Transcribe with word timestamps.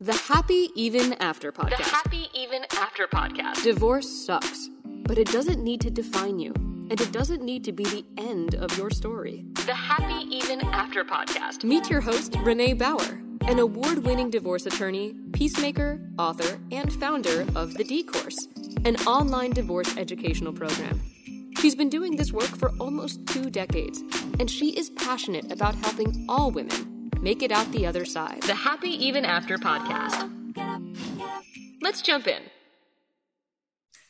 The 0.00 0.14
Happy 0.14 0.70
Even 0.76 1.14
After 1.14 1.50
podcast. 1.50 1.78
The 1.78 1.82
Happy 1.82 2.28
Even 2.32 2.64
After 2.76 3.08
podcast. 3.08 3.64
Divorce 3.64 4.08
sucks, 4.08 4.70
but 4.84 5.18
it 5.18 5.26
doesn't 5.32 5.60
need 5.60 5.80
to 5.80 5.90
define 5.90 6.38
you, 6.38 6.52
and 6.54 7.00
it 7.00 7.10
doesn't 7.10 7.42
need 7.42 7.64
to 7.64 7.72
be 7.72 7.82
the 7.82 8.04
end 8.16 8.54
of 8.54 8.78
your 8.78 8.90
story. 8.90 9.44
The 9.66 9.74
Happy 9.74 10.24
Even 10.32 10.60
After 10.66 11.04
podcast. 11.04 11.64
Meet 11.64 11.90
your 11.90 12.00
host, 12.00 12.36
Renee 12.44 12.74
Bauer, 12.74 13.20
an 13.48 13.58
award 13.58 14.04
winning 14.04 14.30
divorce 14.30 14.66
attorney, 14.66 15.16
peacemaker, 15.32 16.00
author, 16.16 16.60
and 16.70 16.92
founder 16.92 17.44
of 17.56 17.74
The 17.74 17.82
D 17.82 18.04
Course, 18.04 18.46
an 18.84 18.94
online 18.98 19.50
divorce 19.50 19.96
educational 19.96 20.52
program. 20.52 21.02
She's 21.58 21.74
been 21.74 21.90
doing 21.90 22.14
this 22.14 22.30
work 22.32 22.56
for 22.56 22.70
almost 22.78 23.26
two 23.26 23.50
decades, 23.50 24.04
and 24.38 24.48
she 24.48 24.78
is 24.78 24.90
passionate 24.90 25.50
about 25.50 25.74
helping 25.74 26.24
all 26.28 26.52
women 26.52 26.87
make 27.20 27.42
it 27.42 27.50
out 27.50 27.70
the 27.72 27.86
other 27.86 28.04
side. 28.04 28.42
The 28.42 28.54
Happy 28.54 28.90
Even 28.90 29.24
After 29.24 29.58
podcast. 29.58 30.32
Let's 31.82 32.02
jump 32.02 32.26
in. 32.26 32.42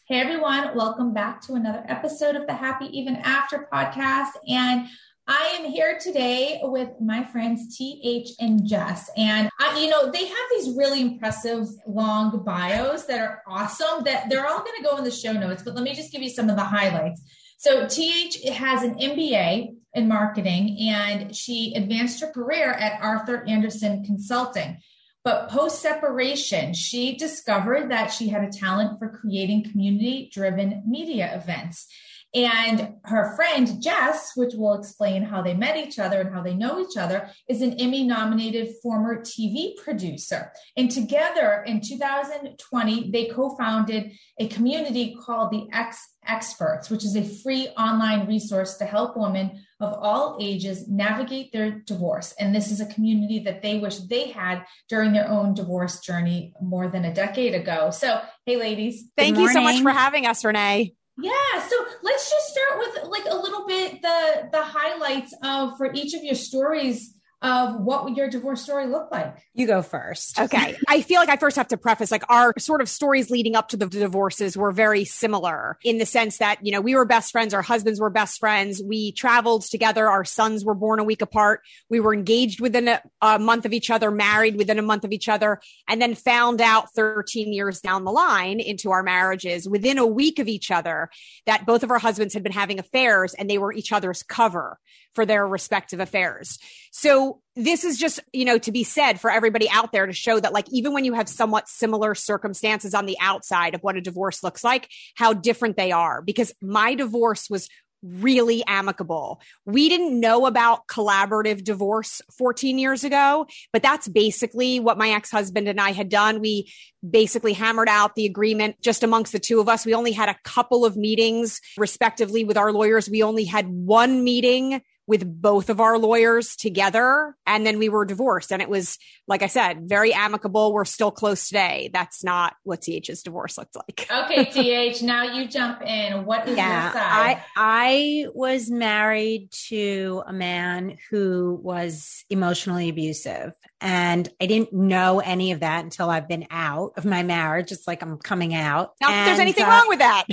Hey 0.09 0.21
everyone, 0.21 0.75
welcome 0.75 1.13
back 1.13 1.41
to 1.43 1.55
another 1.55 1.85
episode 1.87 2.35
of 2.35 2.47
the 2.47 2.55
Happy 2.55 2.87
Even 2.87 3.17
After 3.17 3.69
podcast. 3.73 4.31
And 4.49 4.89
I 5.27 5.59
am 5.61 5.71
here 5.71 5.99
today 6.01 6.59
with 6.63 6.89
my 7.03 7.23
friends 7.23 7.77
TH 7.77 8.31
and 8.41 8.67
Jess. 8.67 9.11
And 9.19 9.51
I, 9.61 9.79
you 9.79 9.91
know, 9.91 10.11
they 10.11 10.25
have 10.27 10.47
these 10.53 10.75
really 10.75 11.03
impressive 11.03 11.67
long 11.87 12.43
bios 12.43 13.05
that 13.05 13.21
are 13.21 13.43
awesome 13.47 14.05
that 14.05 14.31
they're 14.31 14.47
all 14.47 14.61
going 14.61 14.77
to 14.79 14.83
go 14.83 14.97
in 14.97 15.05
the 15.05 15.11
show 15.11 15.33
notes, 15.33 15.63
but 15.63 15.75
let 15.75 15.85
me 15.85 15.95
just 15.95 16.11
give 16.13 16.23
you 16.23 16.31
some 16.31 16.49
of 16.49 16.57
the 16.57 16.65
highlights. 16.65 17.23
So 17.59 17.87
TH 17.89 18.49
has 18.51 18.85
an 18.85 18.95
MBA 18.95 19.75
in 19.93 20.09
marketing 20.09 20.79
and 20.93 21.35
she 21.35 21.75
advanced 21.75 22.21
her 22.21 22.31
career 22.31 22.71
at 22.71 23.03
Arthur 23.03 23.45
Andersen 23.49 24.05
Consulting. 24.05 24.79
But 25.25 25.51
post 25.51 25.83
separation, 25.83 26.73
she 26.73 27.17
discovered 27.17 27.91
that 27.91 28.13
she 28.13 28.29
had 28.29 28.45
a 28.45 28.51
talent 28.51 29.01
for 29.01 29.09
creating 29.09 29.71
community 29.71 30.31
driven 30.33 30.85
media 30.87 31.35
events. 31.35 31.89
And 32.35 32.95
her 33.05 33.35
friend 33.37 33.83
Jess, 33.83 34.33
which 34.35 34.55
will 34.55 34.75
explain 34.75 35.23
how 35.23 35.41
they 35.41 35.55
met 35.55 35.79
each 35.79 35.99
other 35.99 36.21
and 36.21 36.35
how 36.35 36.43
they 36.43 36.55
know 36.55 36.79
each 36.79 36.97
other, 36.97 37.31
is 37.49 37.63
an 37.63 37.75
Emmy 37.75 38.05
nominated 38.05 38.75
former 38.83 39.23
TV 39.23 39.77
producer. 39.77 40.53
And 40.77 40.91
together 40.91 41.65
in 41.67 41.81
2020, 41.81 43.11
they 43.11 43.27
co 43.27 43.57
founded 43.57 44.13
a 44.39 44.49
community 44.49 45.17
called 45.19 45.53
the 45.53 45.69
Ex 45.73 45.99
Experts, 46.27 46.91
which 46.91 47.05
is 47.05 47.17
a 47.17 47.25
free 47.43 47.69
online 47.79 48.27
resource 48.27 48.77
to 48.77 48.85
help 48.85 49.17
women 49.17 49.65
of 49.81 49.95
all 49.95 50.37
ages 50.41 50.87
navigate 50.87 51.53
their 51.53 51.71
divorce. 51.71 52.35
And 52.39 52.55
this 52.55 52.71
is 52.71 52.81
a 52.81 52.87
community 52.87 53.39
that 53.41 53.63
they 53.63 53.79
wish 53.79 53.99
they 54.01 54.29
had 54.29 54.65
during 54.91 55.13
their 55.13 55.29
own 55.29 55.55
divorce 55.55 56.01
journey 56.01 56.53
more 56.61 56.89
than 56.89 57.07
a 57.07 57.15
decade 57.15 57.55
ago. 57.55 57.91
So, 57.91 58.21
hey, 58.45 58.57
ladies. 58.57 59.05
Thank 59.17 59.39
you 59.39 59.49
so 59.49 59.63
much 59.63 59.81
for 59.81 59.91
having 59.91 60.27
us, 60.27 60.45
Renee. 60.45 60.98
Yeah, 61.21 61.33
so 61.69 61.77
let's 62.03 62.31
just 62.31 62.47
start 62.47 62.79
with 62.79 63.11
like 63.11 63.25
a 63.29 63.35
little 63.35 63.67
bit 63.67 64.01
the 64.03 64.49
the 64.53 64.63
highlights 64.63 65.35
of 65.43 65.77
for 65.77 65.93
each 65.93 66.15
of 66.15 66.23
your 66.23 66.37
stories 66.37 67.18
of 67.41 67.81
what 67.81 68.05
would 68.05 68.17
your 68.17 68.29
divorce 68.29 68.63
story 68.63 68.87
looked 68.87 69.13
like. 69.13 69.37
You 69.55 69.69
go 69.69 69.81
first. 69.81 70.41
Okay. 70.41 70.77
I 70.89 71.03
feel 71.03 71.21
like 71.21 71.29
I 71.29 71.37
first 71.37 71.57
have 71.57 71.69
to 71.69 71.77
preface 71.77 72.11
like 72.11 72.29
our 72.29 72.53
sort 72.59 72.81
of 72.81 72.89
stories 72.89 73.31
leading 73.31 73.55
up 73.55 73.69
to 73.69 73.77
the 73.77 73.87
divorces 73.87 74.57
were 74.57 74.73
very 74.73 75.05
similar 75.05 75.79
in 75.85 75.99
the 75.99 76.07
sense 76.07 76.39
that, 76.39 76.65
you 76.67 76.73
know, 76.73 76.81
we 76.81 76.97
were 76.97 77.05
best 77.05 77.31
friends, 77.31 77.55
our 77.55 77.63
husbands 77.63 78.01
were 78.01 78.11
best 78.11 78.41
friends. 78.41 78.83
We 78.83 79.13
traveled 79.13 79.63
together. 79.63 80.09
Our 80.09 80.25
sons 80.25 80.65
were 80.65 80.75
born 80.75 80.99
a 80.99 81.05
week 81.05 81.23
apart. 81.23 81.61
We 81.89 82.01
were 82.01 82.13
engaged 82.13 82.61
within 82.61 82.89
a, 82.89 83.03
a 83.23 83.39
month 83.39 83.65
of 83.65 83.73
each 83.73 83.91
other, 83.91 84.11
married 84.11 84.57
within 84.57 84.81
a 84.81 84.83
month 84.83 85.05
of 85.05 85.13
each 85.13 85.29
other, 85.29 85.61
and 85.89 86.03
then 86.03 86.17
found 86.17 86.61
out 86.61 86.93
13 86.95 87.53
years 87.53 87.81
down 87.81 88.05
the 88.05 88.11
line 88.11 88.59
into 88.59 88.91
our 88.91 89.05
marriages 89.05 89.69
within 89.69 89.99
a 89.99 90.07
week 90.07 90.41
of 90.41 90.49
each 90.49 90.73
other 90.73 91.09
that 91.47 91.67
both 91.67 91.85
of 91.85 91.93
our 91.93 92.01
husbands 92.01 92.35
had 92.35 92.43
been 92.43 92.53
having 92.53 92.81
affairs 92.81 93.35
and 93.35 93.49
they 93.49 93.59
were 93.59 93.73
each 93.73 93.93
other's 93.93 94.25
cover 94.25 94.79
for 95.15 95.27
their 95.27 95.47
respective 95.47 96.01
affairs. 96.01 96.59
So 96.93 97.28
this 97.57 97.85
is 97.85 97.99
just, 97.99 98.21
you 98.33 98.45
know, 98.45 98.59
to 98.59 98.73
be 98.73 98.85
said 98.85 99.21
for 99.21 99.31
everybody 99.31 99.69
out 99.71 99.93
there 99.93 100.07
to 100.07 100.13
show 100.13 100.39
that 100.39 100.53
like, 100.53 100.67
even 100.71 100.93
when 100.93 101.05
you 101.05 101.15
have 101.15 101.29
somewhat 101.29 101.69
similar 101.69 102.15
circumstances 102.15 102.95
on 102.95 103.07
the 103.07 103.17
outside 103.21 103.75
of 103.75 103.81
what 103.83 103.97
a 103.97 104.01
divorce 104.01 104.43
looks 104.43 104.63
like, 104.63 104.89
how 105.17 105.33
different 105.33 105.77
they 105.77 105.93
are. 105.93 106.23
Because 106.23 106.53
my 106.61 106.95
divorce 106.95 107.49
was 107.51 107.69
really 108.03 108.63
amicable. 108.67 109.41
We 109.67 109.89
didn't 109.89 110.21
know 110.21 110.47
about 110.47 110.87
collaborative 110.87 111.65
divorce 111.65 112.23
14 112.39 112.79
years 112.79 113.03
ago, 113.03 113.47
but 113.73 113.83
that's 113.83 114.07
basically 114.07 114.79
what 114.79 114.99
my 114.99 115.11
ex-husband 115.11 115.69
and 115.69 115.81
I 115.81 115.91
had 115.91 116.09
done. 116.09 116.41
We 116.41 116.73
basically 117.09 117.55
hammered 117.55 117.89
out 117.89 118.15
the 118.15 118.27
agreement 118.27 118.77
just 118.81 119.03
amongst 119.03 119.33
the 119.33 119.41
two 119.41 119.59
of 119.61 119.69
us. 119.69 119.85
We 119.85 119.95
only 119.95 120.13
had 120.13 120.29
a 120.29 120.39
couple 120.45 120.85
of 120.85 120.97
meetings 120.97 121.61
respectively 121.77 122.45
with 122.45 122.57
our 122.57 122.73
lawyers. 122.73 123.11
We 123.11 123.23
only 123.23 123.45
had 123.45 123.67
one 123.67 124.23
meeting 124.23 124.81
with 125.09 125.41
both 125.41 125.71
of 125.71 125.81
our 125.81 125.99
lawyers 125.99 126.55
together. 126.55 127.35
And 127.47 127.67
then 127.67 127.79
we 127.79 127.89
were 127.89 128.05
divorced. 128.05 128.53
And 128.53 128.61
it 128.61 128.69
was, 128.69 128.99
like 129.27 129.43
I 129.43 129.47
said, 129.47 129.89
very 129.89 130.13
amicable. 130.13 130.75
We're 130.75 130.85
still 130.85 131.11
close 131.11 131.49
today. 131.49 131.89
That's 131.95 132.23
not 132.23 132.55
what 132.63 132.83
TH's 132.83 133.23
divorce 133.23 133.57
looked 133.57 133.75
like. 133.75 134.07
Okay, 134.11 134.45
TH, 134.91 135.03
now 135.03 135.23
you 135.23 135.49
jump 135.49 135.81
in. 135.81 136.27
What 136.27 136.47
is 136.47 136.59
yeah, 136.59 136.85
your 136.85 136.93
side? 136.93 137.03
I, 137.03 137.43
I 137.57 138.27
was 138.35 138.71
married 138.71 139.51
to 139.69 140.23
a 140.27 140.33
man 140.35 140.99
who 141.11 141.59
was 141.63 142.27
emotionally 142.29 142.91
abusive. 142.91 143.53
And 143.81 144.29
I 144.43 144.47
didn't 144.47 144.75
know 144.75 145.21
any 145.21 145.53
of 145.53 145.61
that 145.61 145.85
until 145.85 146.11
I've 146.11 146.29
been 146.29 146.47
out 146.51 146.93
of 146.99 147.07
my 147.07 147.23
marriage. 147.23 147.73
It's 147.73 147.87
like 147.87 148.03
I'm 148.03 148.19
coming 148.19 148.55
out. 148.55 148.93
Not 149.01 149.09
that 149.09 149.25
there's 149.25 149.39
anything 149.39 149.65
uh, 149.65 149.69
wrong 149.69 149.89
with 149.89 150.01
that. 150.01 150.27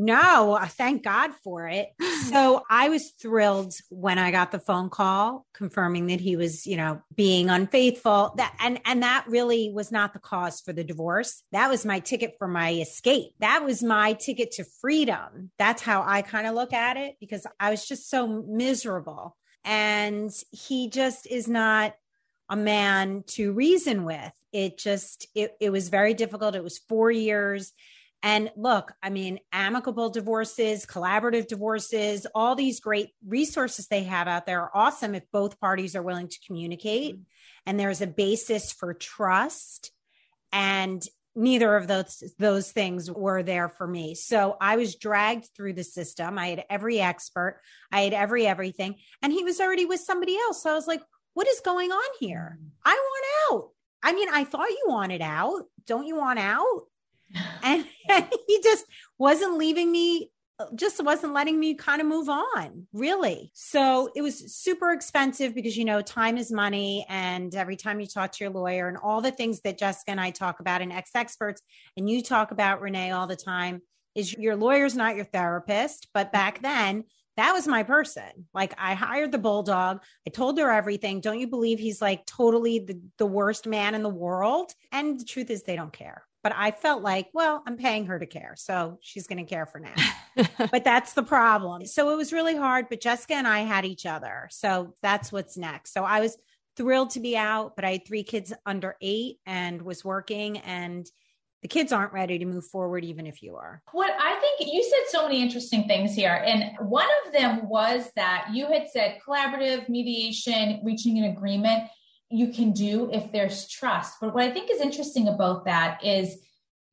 No, 0.00 0.56
thank 0.62 1.02
God 1.02 1.32
for 1.42 1.66
it. 1.66 1.88
so 2.30 2.62
I 2.70 2.88
was 2.88 3.10
thrilled 3.20 3.74
when 3.90 4.16
I 4.16 4.30
got 4.30 4.52
the 4.52 4.60
phone 4.60 4.90
call 4.90 5.44
confirming 5.52 6.06
that 6.06 6.20
he 6.20 6.36
was, 6.36 6.68
you 6.68 6.76
know, 6.76 7.02
being 7.16 7.50
unfaithful. 7.50 8.32
That 8.36 8.54
and 8.60 8.80
and 8.84 9.02
that 9.02 9.24
really 9.26 9.72
was 9.74 9.90
not 9.90 10.12
the 10.12 10.20
cause 10.20 10.60
for 10.60 10.72
the 10.72 10.84
divorce. 10.84 11.42
That 11.50 11.68
was 11.68 11.84
my 11.84 11.98
ticket 11.98 12.36
for 12.38 12.46
my 12.46 12.74
escape. 12.74 13.32
That 13.40 13.64
was 13.64 13.82
my 13.82 14.12
ticket 14.12 14.52
to 14.52 14.64
freedom. 14.80 15.50
That's 15.58 15.82
how 15.82 16.04
I 16.06 16.22
kind 16.22 16.46
of 16.46 16.54
look 16.54 16.72
at 16.72 16.96
it 16.96 17.16
because 17.18 17.44
I 17.58 17.70
was 17.70 17.84
just 17.84 18.08
so 18.08 18.28
miserable. 18.28 19.36
And 19.64 20.30
he 20.52 20.90
just 20.90 21.26
is 21.26 21.48
not 21.48 21.96
a 22.48 22.54
man 22.54 23.24
to 23.30 23.52
reason 23.52 24.04
with. 24.04 24.32
It 24.52 24.78
just 24.78 25.26
it, 25.34 25.56
it 25.60 25.70
was 25.70 25.88
very 25.88 26.14
difficult. 26.14 26.54
It 26.54 26.62
was 26.62 26.78
4 26.78 27.10
years 27.10 27.72
and 28.22 28.50
look, 28.56 28.92
I 29.02 29.10
mean, 29.10 29.38
amicable 29.52 30.10
divorces, 30.10 30.86
collaborative 30.86 31.46
divorces, 31.46 32.26
all 32.34 32.56
these 32.56 32.80
great 32.80 33.10
resources 33.26 33.86
they 33.86 34.04
have 34.04 34.26
out 34.26 34.44
there 34.44 34.62
are 34.62 34.70
awesome 34.74 35.14
if 35.14 35.22
both 35.32 35.60
parties 35.60 35.94
are 35.94 36.02
willing 36.02 36.28
to 36.28 36.38
communicate 36.46 37.14
mm-hmm. 37.14 37.22
and 37.66 37.78
there's 37.78 38.00
a 38.00 38.06
basis 38.06 38.72
for 38.72 38.92
trust. 38.94 39.92
And 40.52 41.02
neither 41.36 41.76
of 41.76 41.86
those 41.86 42.24
those 42.38 42.72
things 42.72 43.10
were 43.10 43.44
there 43.44 43.68
for 43.68 43.86
me. 43.86 44.14
So 44.16 44.56
I 44.60 44.76
was 44.76 44.96
dragged 44.96 45.48
through 45.54 45.74
the 45.74 45.84
system. 45.84 46.38
I 46.38 46.48
had 46.48 46.64
every 46.68 47.00
expert, 47.00 47.60
I 47.92 48.00
had 48.00 48.12
every 48.12 48.46
everything, 48.46 48.96
and 49.22 49.32
he 49.32 49.44
was 49.44 49.60
already 49.60 49.84
with 49.84 50.00
somebody 50.00 50.36
else. 50.36 50.62
So 50.62 50.72
I 50.72 50.74
was 50.74 50.88
like, 50.88 51.02
what 51.34 51.46
is 51.46 51.60
going 51.60 51.92
on 51.92 52.10
here? 52.18 52.58
Mm-hmm. 52.58 52.68
I 52.84 52.94
want 52.94 53.62
out. 53.62 53.70
I 54.02 54.12
mean, 54.12 54.28
I 54.32 54.44
thought 54.44 54.70
you 54.70 54.84
wanted 54.86 55.22
out. 55.22 55.64
Don't 55.86 56.06
you 56.06 56.16
want 56.16 56.38
out? 56.40 56.82
And, 57.62 57.84
and 58.08 58.26
he 58.46 58.60
just 58.62 58.84
wasn't 59.18 59.56
leaving 59.56 59.90
me 59.90 60.30
just 60.74 61.02
wasn't 61.02 61.32
letting 61.32 61.58
me 61.58 61.74
kind 61.74 62.00
of 62.00 62.06
move 62.06 62.28
on, 62.28 62.88
really. 62.92 63.50
So 63.54 64.10
it 64.16 64.22
was 64.22 64.54
super 64.54 64.90
expensive 64.90 65.54
because, 65.54 65.76
you 65.76 65.84
know, 65.84 66.02
time 66.02 66.36
is 66.36 66.50
money. 66.50 67.06
And 67.08 67.54
every 67.54 67.76
time 67.76 68.00
you 68.00 68.06
talk 68.06 68.32
to 68.32 68.44
your 68.44 68.52
lawyer 68.52 68.88
and 68.88 68.96
all 68.96 69.20
the 69.20 69.30
things 69.30 69.60
that 69.60 69.78
Jessica 69.78 70.10
and 70.10 70.20
I 70.20 70.30
talk 70.30 70.58
about 70.60 70.82
in 70.82 70.90
ex 70.90 71.10
experts, 71.14 71.62
and 71.96 72.10
you 72.10 72.22
talk 72.22 72.50
about 72.50 72.80
Renee 72.80 73.12
all 73.12 73.28
the 73.28 73.36
time, 73.36 73.82
is 74.14 74.32
your 74.32 74.56
lawyer's 74.56 74.96
not 74.96 75.14
your 75.14 75.26
therapist. 75.26 76.08
But 76.12 76.32
back 76.32 76.60
then, 76.60 77.04
that 77.36 77.52
was 77.52 77.68
my 77.68 77.84
person. 77.84 78.48
Like 78.52 78.74
I 78.78 78.94
hired 78.94 79.30
the 79.30 79.38
bulldog. 79.38 80.02
I 80.26 80.30
told 80.30 80.58
her 80.58 80.72
everything. 80.72 81.20
Don't 81.20 81.38
you 81.38 81.46
believe 81.46 81.78
he's 81.78 82.02
like 82.02 82.26
totally 82.26 82.80
the, 82.80 83.00
the 83.18 83.26
worst 83.26 83.64
man 83.64 83.94
in 83.94 84.02
the 84.02 84.08
world? 84.08 84.72
And 84.90 85.20
the 85.20 85.24
truth 85.24 85.50
is, 85.50 85.62
they 85.62 85.76
don't 85.76 85.92
care 85.92 86.24
but 86.42 86.52
I 86.54 86.70
felt 86.70 87.02
like, 87.02 87.28
well, 87.32 87.62
I'm 87.66 87.76
paying 87.76 88.06
her 88.06 88.18
to 88.18 88.26
care. 88.26 88.54
So 88.56 88.98
she's 89.00 89.26
going 89.26 89.44
to 89.44 89.48
care 89.48 89.66
for 89.66 89.80
now. 89.80 89.94
but 90.70 90.84
that's 90.84 91.14
the 91.14 91.22
problem. 91.22 91.84
So 91.86 92.10
it 92.10 92.16
was 92.16 92.32
really 92.32 92.56
hard, 92.56 92.86
but 92.88 93.00
Jessica 93.00 93.34
and 93.34 93.48
I 93.48 93.60
had 93.60 93.84
each 93.84 94.06
other. 94.06 94.48
So 94.50 94.94
that's 95.02 95.32
what's 95.32 95.56
next. 95.56 95.92
So 95.92 96.04
I 96.04 96.20
was 96.20 96.36
thrilled 96.76 97.10
to 97.10 97.20
be 97.20 97.36
out, 97.36 97.74
but 97.74 97.84
I 97.84 97.92
had 97.92 98.06
three 98.06 98.22
kids 98.22 98.52
under 98.64 98.96
eight 99.00 99.38
and 99.46 99.82
was 99.82 100.04
working 100.04 100.58
and 100.58 101.10
the 101.62 101.68
kids 101.68 101.92
aren't 101.92 102.12
ready 102.12 102.38
to 102.38 102.44
move 102.44 102.64
forward, 102.66 103.04
even 103.04 103.26
if 103.26 103.42
you 103.42 103.56
are. 103.56 103.82
What 103.90 104.12
I 104.18 104.38
think 104.40 104.72
you 104.72 104.82
said 104.82 105.00
so 105.08 105.24
many 105.24 105.42
interesting 105.42 105.88
things 105.88 106.14
here. 106.14 106.42
And 106.46 106.88
one 106.88 107.08
of 107.26 107.32
them 107.32 107.68
was 107.68 108.10
that 108.14 108.48
you 108.52 108.68
had 108.68 108.88
said 108.88 109.18
collaborative 109.26 109.88
mediation, 109.88 110.80
reaching 110.84 111.18
an 111.18 111.24
agreement. 111.24 111.88
You 112.30 112.48
can 112.48 112.72
do 112.72 113.10
if 113.12 113.32
there's 113.32 113.68
trust. 113.68 114.16
But 114.20 114.34
what 114.34 114.44
I 114.44 114.50
think 114.50 114.70
is 114.70 114.80
interesting 114.80 115.28
about 115.28 115.64
that 115.64 116.04
is, 116.04 116.38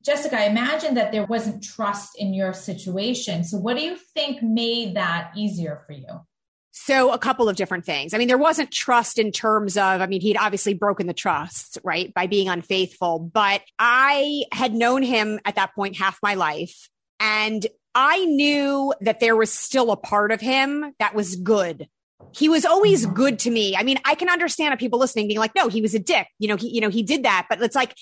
Jessica, 0.04 0.40
I 0.40 0.46
imagine 0.46 0.94
that 0.96 1.12
there 1.12 1.26
wasn't 1.26 1.64
trust 1.64 2.18
in 2.18 2.34
your 2.34 2.54
situation. 2.54 3.44
So, 3.44 3.58
what 3.58 3.76
do 3.76 3.84
you 3.84 3.96
think 3.96 4.42
made 4.44 4.96
that 4.96 5.32
easier 5.36 5.82
for 5.86 5.94
you? 5.94 6.22
So 6.78 7.14
a 7.14 7.18
couple 7.18 7.48
of 7.48 7.56
different 7.56 7.86
things. 7.86 8.14
I 8.14 8.18
mean, 8.18 8.28
there 8.28 8.38
wasn't 8.38 8.70
trust 8.70 9.18
in 9.18 9.32
terms 9.32 9.78
of, 9.78 10.02
I 10.02 10.08
mean, 10.08 10.20
he'd 10.20 10.36
obviously 10.36 10.74
broken 10.74 11.08
the 11.08 11.14
trust, 11.14 11.78
right? 11.86 12.14
By 12.14 12.28
being 12.28 12.50
unfaithful, 12.50 13.18
but 13.18 13.62
I 13.80 14.44
had 14.52 14.74
known 14.74 15.02
him 15.02 15.40
at 15.46 15.56
that 15.56 15.74
point 15.74 15.96
half 15.96 16.20
my 16.22 16.34
life. 16.34 16.90
And 17.18 17.66
I 17.96 18.26
knew 18.26 18.94
that 19.00 19.22
there 19.22 19.38
was 19.38 19.54
still 19.54 19.90
a 19.90 19.96
part 19.96 20.34
of 20.34 20.42
him 20.42 20.94
that 21.00 21.16
was 21.16 21.38
good. 21.38 21.88
He 22.34 22.50
was 22.50 22.66
always 22.66 23.06
good 23.06 23.40
to 23.40 23.52
me. 23.52 23.76
I 23.76 23.84
mean, 23.84 23.98
I 24.06 24.16
can 24.16 24.30
understand 24.30 24.78
people 24.80 25.00
listening 25.00 25.28
being 25.28 25.40
like, 25.40 25.56
no, 25.56 25.68
he 25.68 25.82
was 25.82 25.94
a 25.94 26.00
dick. 26.00 26.28
You 26.40 26.48
know, 26.48 26.56
he, 26.56 26.70
you 26.70 26.82
know, 26.82 26.90
he 26.90 27.04
did 27.04 27.24
that, 27.24 27.48
but 27.50 27.62
it's 27.62 27.76
like, 27.76 27.96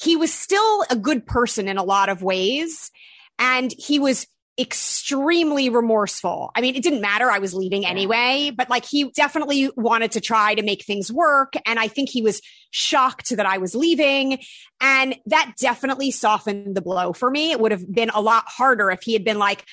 he 0.00 0.16
was 0.16 0.32
still 0.32 0.84
a 0.90 0.96
good 0.96 1.26
person 1.26 1.68
in 1.68 1.78
a 1.78 1.84
lot 1.84 2.08
of 2.08 2.22
ways. 2.22 2.90
And 3.38 3.72
he 3.76 3.98
was 3.98 4.26
extremely 4.58 5.68
remorseful. 5.68 6.52
I 6.54 6.60
mean, 6.60 6.76
it 6.76 6.82
didn't 6.82 7.00
matter. 7.00 7.30
I 7.30 7.40
was 7.40 7.54
leaving 7.54 7.84
anyway, 7.84 8.52
but 8.56 8.70
like 8.70 8.84
he 8.84 9.10
definitely 9.10 9.70
wanted 9.76 10.12
to 10.12 10.20
try 10.20 10.54
to 10.54 10.62
make 10.62 10.84
things 10.84 11.10
work. 11.12 11.54
And 11.66 11.78
I 11.78 11.88
think 11.88 12.08
he 12.08 12.22
was 12.22 12.40
shocked 12.70 13.36
that 13.36 13.46
I 13.46 13.58
was 13.58 13.74
leaving. 13.74 14.38
And 14.80 15.16
that 15.26 15.54
definitely 15.58 16.12
softened 16.12 16.76
the 16.76 16.82
blow 16.82 17.12
for 17.12 17.30
me. 17.30 17.50
It 17.50 17.60
would 17.60 17.72
have 17.72 17.92
been 17.92 18.10
a 18.10 18.20
lot 18.20 18.44
harder 18.46 18.90
if 18.90 19.02
he 19.02 19.12
had 19.12 19.24
been 19.24 19.38
like, 19.38 19.64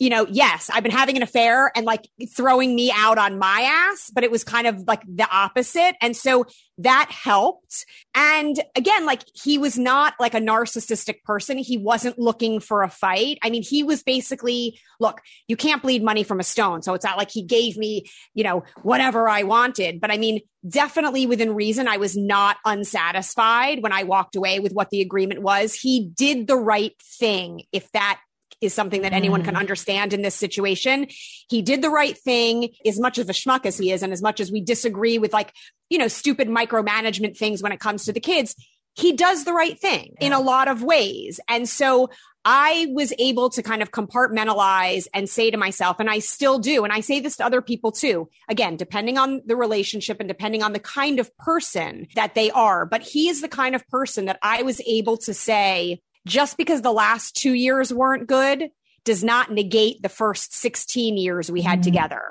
you 0.00 0.08
know, 0.08 0.26
yes, 0.30 0.70
I've 0.72 0.82
been 0.82 0.90
having 0.90 1.16
an 1.16 1.22
affair 1.22 1.70
and 1.76 1.84
like 1.84 2.08
throwing 2.34 2.74
me 2.74 2.90
out 2.90 3.18
on 3.18 3.38
my 3.38 3.60
ass, 3.70 4.10
but 4.12 4.24
it 4.24 4.30
was 4.30 4.42
kind 4.42 4.66
of 4.66 4.80
like 4.88 5.02
the 5.06 5.28
opposite. 5.30 5.94
And 6.00 6.16
so 6.16 6.46
that 6.78 7.10
helped. 7.10 7.84
And 8.14 8.58
again, 8.74 9.04
like 9.04 9.22
he 9.34 9.58
was 9.58 9.78
not 9.78 10.14
like 10.18 10.32
a 10.32 10.40
narcissistic 10.40 11.22
person. 11.22 11.58
He 11.58 11.76
wasn't 11.76 12.18
looking 12.18 12.60
for 12.60 12.82
a 12.82 12.88
fight. 12.88 13.38
I 13.42 13.50
mean, 13.50 13.62
he 13.62 13.82
was 13.82 14.02
basically, 14.02 14.80
look, 15.00 15.20
you 15.46 15.56
can't 15.56 15.82
bleed 15.82 16.02
money 16.02 16.22
from 16.22 16.40
a 16.40 16.44
stone. 16.44 16.80
So 16.80 16.94
it's 16.94 17.04
not 17.04 17.18
like 17.18 17.30
he 17.30 17.42
gave 17.42 17.76
me, 17.76 18.06
you 18.32 18.42
know, 18.42 18.64
whatever 18.80 19.28
I 19.28 19.42
wanted. 19.42 20.00
But 20.00 20.10
I 20.10 20.16
mean, 20.16 20.40
definitely 20.66 21.26
within 21.26 21.54
reason, 21.54 21.86
I 21.88 21.98
was 21.98 22.16
not 22.16 22.56
unsatisfied 22.64 23.82
when 23.82 23.92
I 23.92 24.04
walked 24.04 24.34
away 24.34 24.60
with 24.60 24.72
what 24.72 24.88
the 24.88 25.02
agreement 25.02 25.42
was. 25.42 25.74
He 25.74 26.06
did 26.16 26.46
the 26.46 26.56
right 26.56 26.94
thing. 27.02 27.64
If 27.70 27.92
that 27.92 28.18
is 28.60 28.74
something 28.74 29.02
that 29.02 29.12
anyone 29.12 29.42
can 29.42 29.54
mm. 29.54 29.60
understand 29.60 30.12
in 30.12 30.22
this 30.22 30.34
situation. 30.34 31.06
He 31.48 31.62
did 31.62 31.82
the 31.82 31.90
right 31.90 32.16
thing 32.16 32.70
as 32.86 33.00
much 33.00 33.18
of 33.18 33.28
a 33.28 33.32
schmuck 33.32 33.66
as 33.66 33.78
he 33.78 33.92
is. 33.92 34.02
And 34.02 34.12
as 34.12 34.22
much 34.22 34.40
as 34.40 34.52
we 34.52 34.60
disagree 34.60 35.18
with 35.18 35.32
like, 35.32 35.52
you 35.88 35.98
know, 35.98 36.08
stupid 36.08 36.48
micromanagement 36.48 37.36
things 37.36 37.62
when 37.62 37.72
it 37.72 37.80
comes 37.80 38.04
to 38.04 38.12
the 38.12 38.20
kids, 38.20 38.54
he 38.94 39.12
does 39.12 39.44
the 39.44 39.52
right 39.52 39.78
thing 39.78 40.14
yeah. 40.20 40.28
in 40.28 40.32
a 40.32 40.40
lot 40.40 40.68
of 40.68 40.82
ways. 40.82 41.40
And 41.48 41.68
so 41.68 42.10
I 42.44 42.86
was 42.90 43.12
able 43.18 43.50
to 43.50 43.62
kind 43.62 43.82
of 43.82 43.90
compartmentalize 43.90 45.06
and 45.12 45.28
say 45.28 45.50
to 45.50 45.58
myself, 45.58 46.00
and 46.00 46.08
I 46.08 46.20
still 46.20 46.58
do, 46.58 46.84
and 46.84 46.92
I 46.92 47.00
say 47.00 47.20
this 47.20 47.36
to 47.36 47.44
other 47.44 47.60
people 47.60 47.92
too, 47.92 48.30
again, 48.48 48.76
depending 48.76 49.18
on 49.18 49.42
the 49.44 49.56
relationship 49.56 50.20
and 50.20 50.28
depending 50.28 50.62
on 50.62 50.72
the 50.72 50.78
kind 50.78 51.18
of 51.18 51.36
person 51.36 52.06
that 52.14 52.34
they 52.34 52.50
are. 52.50 52.86
But 52.86 53.02
he 53.02 53.28
is 53.28 53.42
the 53.42 53.48
kind 53.48 53.74
of 53.74 53.86
person 53.88 54.24
that 54.24 54.38
I 54.42 54.62
was 54.62 54.80
able 54.86 55.18
to 55.18 55.34
say, 55.34 56.00
just 56.26 56.56
because 56.56 56.82
the 56.82 56.92
last 56.92 57.36
two 57.36 57.52
years 57.52 57.92
weren't 57.92 58.26
good 58.26 58.70
does 59.04 59.24
not 59.24 59.50
negate 59.50 60.02
the 60.02 60.08
first 60.08 60.54
16 60.54 61.16
years 61.16 61.50
we 61.50 61.62
had 61.62 61.78
mm-hmm. 61.80 61.84
together. 61.84 62.22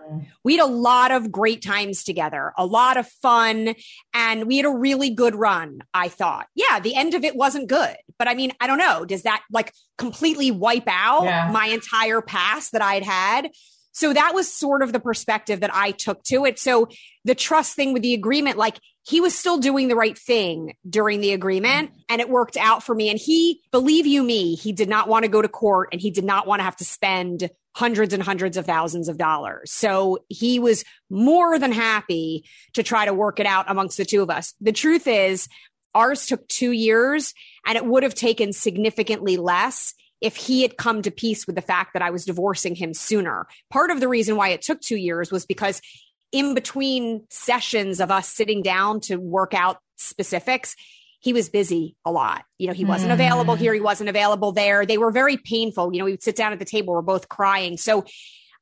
We 0.44 0.58
had 0.58 0.64
a 0.64 0.72
lot 0.72 1.12
of 1.12 1.32
great 1.32 1.64
times 1.64 2.04
together, 2.04 2.54
a 2.58 2.66
lot 2.66 2.98
of 2.98 3.08
fun, 3.24 3.74
and 4.14 4.46
we 4.46 4.58
had 4.58 4.66
a 4.66 4.72
really 4.72 5.10
good 5.10 5.36
run, 5.36 5.80
I 5.94 6.10
thought. 6.10 6.48
Yeah, 6.54 6.80
the 6.80 6.96
end 6.96 7.16
of 7.16 7.24
it 7.24 7.36
wasn't 7.36 7.70
good. 7.70 7.96
But 8.20 8.28
I 8.28 8.36
mean, 8.36 8.52
I 8.60 8.68
don't 8.68 8.78
know. 8.78 9.04
Does 9.06 9.24
that 9.24 9.44
like 9.52 9.74
completely 9.98 10.52
wipe 10.52 10.88
out 10.88 11.24
yeah. 11.24 11.50
my 11.52 11.68
entire 11.68 12.22
past 12.22 12.74
that 12.74 12.82
I'd 12.82 13.04
had? 13.04 13.50
So 13.92 14.14
that 14.14 14.34
was 14.36 14.52
sort 14.52 14.84
of 14.84 14.94
the 14.94 15.00
perspective 15.00 15.62
that 15.62 15.74
I 15.74 15.92
took 15.92 16.24
to 16.26 16.46
it. 16.46 16.60
So 16.60 16.88
the 17.26 17.36
trust 17.36 17.76
thing 17.76 17.94
with 17.94 18.04
the 18.04 18.14
agreement, 18.14 18.58
like 18.58 18.80
he 19.10 19.22
was 19.22 19.36
still 19.36 19.58
doing 19.58 19.88
the 19.88 19.96
right 19.96 20.18
thing 20.18 20.76
during 20.88 21.20
the 21.20 21.34
agreement 21.34 21.90
and 22.10 22.22
it 22.22 22.30
worked 22.30 22.58
out 22.58 22.84
for 22.84 22.94
me. 22.94 23.10
And 23.10 23.18
he, 23.18 23.60
believe 23.72 24.06
you 24.06 24.22
me, 24.22 24.54
he 24.54 24.72
did 24.72 24.88
not 24.88 25.08
want 25.08 25.26
to 25.26 25.30
go 25.30 25.42
to 25.42 25.48
court 25.48 25.90
and 25.92 26.00
he 26.00 26.12
did 26.12 26.24
not 26.24 26.46
want 26.46 26.60
to 26.60 26.64
have 26.64 26.76
to 26.76 26.86
spend 26.86 27.50
hundreds 27.74 28.14
and 28.14 28.22
hundreds 28.22 28.56
of 28.56 28.68
thousands 28.68 29.10
of 29.10 29.18
dollars. 29.18 29.72
So 29.72 30.20
he 30.30 30.60
was 30.60 30.84
more 31.10 31.58
than 31.58 31.72
happy 31.72 32.46
to 32.74 32.84
try 32.84 33.06
to 33.06 33.14
work 33.14 33.40
it 33.40 33.48
out 33.48 33.66
amongst 33.68 33.98
the 33.98 34.06
two 34.06 34.22
of 34.22 34.30
us. 34.30 34.54
The 34.62 34.72
truth 34.72 35.08
is, 35.08 35.48
ours 35.96 36.28
took 36.28 36.48
two 36.48 36.72
years 36.72 37.34
and 37.66 37.78
it 37.78 37.86
would 37.88 38.04
have 38.04 38.14
taken 38.14 38.54
significantly 38.54 39.38
less 39.38 39.96
if 40.22 40.36
he 40.36 40.62
had 40.62 40.78
come 40.78 41.02
to 41.02 41.10
peace 41.10 41.48
with 41.48 41.56
the 41.56 41.64
fact 41.64 41.94
that 41.94 42.04
I 42.04 42.12
was 42.12 42.26
divorcing 42.26 42.76
him 42.76 42.94
sooner. 42.94 43.48
Part 43.72 43.90
of 43.90 44.02
the 44.02 44.08
reason 44.08 44.36
why 44.36 44.50
it 44.50 44.62
took 44.62 44.82
two 44.82 44.98
years 44.98 45.32
was 45.32 45.48
because 45.48 45.82
in 46.32 46.54
between 46.54 47.26
sessions 47.30 48.00
of 48.00 48.12
us 48.12 48.28
sitting 48.30 48.62
down 48.62 49.00
to 49.02 49.18
work 49.18 49.54
out 49.54 49.78
specifics, 49.98 50.76
he 51.20 51.34
was 51.34 51.50
busy 51.50 51.96
a 52.06 52.12
lot. 52.12 52.46
You 52.58 52.68
know, 52.68 52.74
he 52.74 52.86
wasn't 52.86 53.12
mm. 53.12 53.16
available 53.16 53.56
here. 53.56 53.74
He 53.74 53.82
wasn't 53.82 54.10
available 54.10 54.52
there. 54.52 54.86
They 54.86 54.98
were 54.98 55.12
very 55.12 55.38
painful. 55.38 55.94
You 55.94 56.00
know, 56.00 56.06
we 56.06 56.12
would 56.12 56.24
sit 56.24 56.36
down 56.36 56.54
at 56.54 56.60
the 56.60 56.66
table. 56.66 56.94
We're 56.94 57.02
both 57.02 57.28
crying. 57.28 57.78
So 57.78 58.06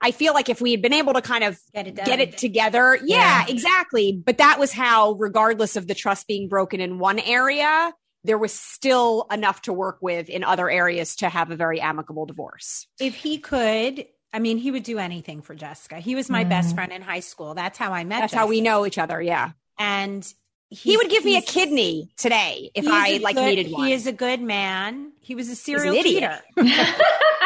I 0.01 0.11
feel 0.11 0.33
like 0.33 0.49
if 0.49 0.61
we 0.61 0.71
had 0.71 0.81
been 0.81 0.93
able 0.93 1.13
to 1.13 1.21
kind 1.21 1.43
of 1.43 1.59
get 1.73 1.87
it, 1.87 1.95
get 1.95 2.19
it 2.19 2.37
together, 2.37 2.97
yeah, 3.03 3.45
yeah, 3.45 3.45
exactly. 3.47 4.21
But 4.23 4.39
that 4.39 4.59
was 4.59 4.71
how, 4.71 5.13
regardless 5.13 5.75
of 5.75 5.87
the 5.87 5.95
trust 5.95 6.27
being 6.27 6.47
broken 6.47 6.81
in 6.81 6.99
one 6.99 7.19
area, 7.19 7.91
there 8.23 8.37
was 8.37 8.53
still 8.53 9.25
enough 9.31 9.61
to 9.63 9.73
work 9.73 9.99
with 10.01 10.29
in 10.29 10.43
other 10.43 10.69
areas 10.69 11.15
to 11.17 11.29
have 11.29 11.49
a 11.49 11.55
very 11.55 11.79
amicable 11.79 12.25
divorce. 12.25 12.87
If 12.99 13.15
he 13.15 13.37
could, 13.37 14.05
I 14.33 14.39
mean, 14.39 14.57
he 14.57 14.71
would 14.71 14.83
do 14.83 14.99
anything 14.99 15.41
for 15.41 15.55
Jessica. 15.55 15.99
He 15.99 16.15
was 16.15 16.29
my 16.29 16.43
mm. 16.43 16.49
best 16.49 16.75
friend 16.75 16.91
in 16.91 17.01
high 17.01 17.21
school. 17.21 17.53
That's 17.53 17.77
how 17.77 17.93
I 17.93 18.03
met. 18.03 18.19
That's 18.19 18.31
Jessica. 18.31 18.39
how 18.39 18.47
we 18.47 18.61
know 18.61 18.85
each 18.85 18.97
other. 18.97 19.21
Yeah. 19.21 19.51
And 19.79 20.31
he 20.69 20.97
would 20.97 21.09
give 21.09 21.23
me 21.23 21.37
a 21.37 21.41
kidney 21.41 22.09
today 22.17 22.71
if 22.75 22.85
I 22.87 23.17
like 23.17 23.35
good, 23.35 23.45
needed 23.45 23.71
one. 23.71 23.87
He 23.87 23.93
is 23.93 24.05
a 24.05 24.11
good 24.11 24.41
man. 24.41 25.13
He 25.21 25.33
was 25.33 25.49
a 25.49 25.55
serial 25.55 25.95
cheater. 26.03 26.39
I 26.57 26.61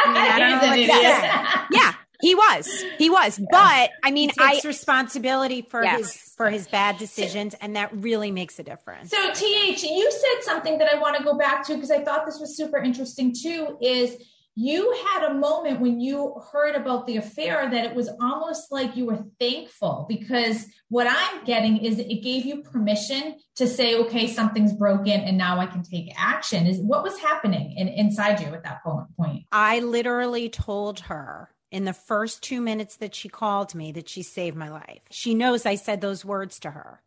mean, 0.07 0.17
I 0.17 1.67
yeah, 1.71 1.93
he 2.19 2.33
was. 2.33 2.83
He 2.97 3.09
was. 3.09 3.37
Yeah. 3.37 3.45
But 3.51 3.91
I 4.03 4.11
mean, 4.11 4.29
he 4.29 4.35
takes 4.35 4.65
I 4.65 4.67
responsibility 4.67 5.61
for 5.61 5.83
yes. 5.83 5.99
his 5.99 6.33
for 6.35 6.49
his 6.49 6.67
bad 6.67 6.97
decisions, 6.97 7.53
and 7.61 7.75
that 7.75 7.91
really 7.95 8.31
makes 8.31 8.57
a 8.57 8.63
difference. 8.63 9.11
So, 9.11 9.31
th, 9.31 9.83
you 9.83 10.11
said 10.11 10.43
something 10.43 10.79
that 10.79 10.91
I 10.91 10.99
want 10.99 11.17
to 11.17 11.23
go 11.23 11.37
back 11.37 11.65
to 11.67 11.75
because 11.75 11.91
I 11.91 12.03
thought 12.03 12.25
this 12.25 12.39
was 12.39 12.57
super 12.57 12.77
interesting 12.77 13.35
too. 13.39 13.77
Is 13.81 14.17
you 14.55 14.93
had 15.07 15.31
a 15.31 15.33
moment 15.33 15.79
when 15.79 15.99
you 16.01 16.41
heard 16.51 16.75
about 16.75 17.07
the 17.07 17.17
affair 17.17 17.69
that 17.69 17.85
it 17.85 17.95
was 17.95 18.09
almost 18.21 18.71
like 18.71 18.97
you 18.97 19.05
were 19.05 19.23
thankful 19.39 20.05
because 20.09 20.65
what 20.89 21.07
I'm 21.09 21.45
getting 21.45 21.77
is 21.77 21.99
it 21.99 22.21
gave 22.21 22.45
you 22.45 22.61
permission 22.61 23.35
to 23.55 23.67
say, 23.67 23.95
okay, 23.95 24.27
something's 24.27 24.73
broken 24.73 25.21
and 25.21 25.37
now 25.37 25.59
I 25.59 25.67
can 25.67 25.83
take 25.83 26.13
action. 26.17 26.67
Is 26.67 26.79
what 26.79 27.01
was 27.01 27.17
happening 27.19 27.77
in, 27.77 27.87
inside 27.87 28.41
you 28.41 28.47
at 28.47 28.63
that 28.63 28.83
point? 28.83 29.45
I 29.53 29.79
literally 29.79 30.49
told 30.49 30.99
her 31.01 31.49
in 31.71 31.85
the 31.85 31.93
first 31.93 32.43
two 32.43 32.59
minutes 32.59 32.97
that 32.97 33.15
she 33.15 33.29
called 33.29 33.73
me 33.73 33.93
that 33.93 34.09
she 34.09 34.21
saved 34.21 34.57
my 34.57 34.69
life. 34.69 34.99
She 35.09 35.33
knows 35.33 35.65
I 35.65 35.75
said 35.75 36.01
those 36.01 36.25
words 36.25 36.59
to 36.59 36.71
her. 36.71 37.01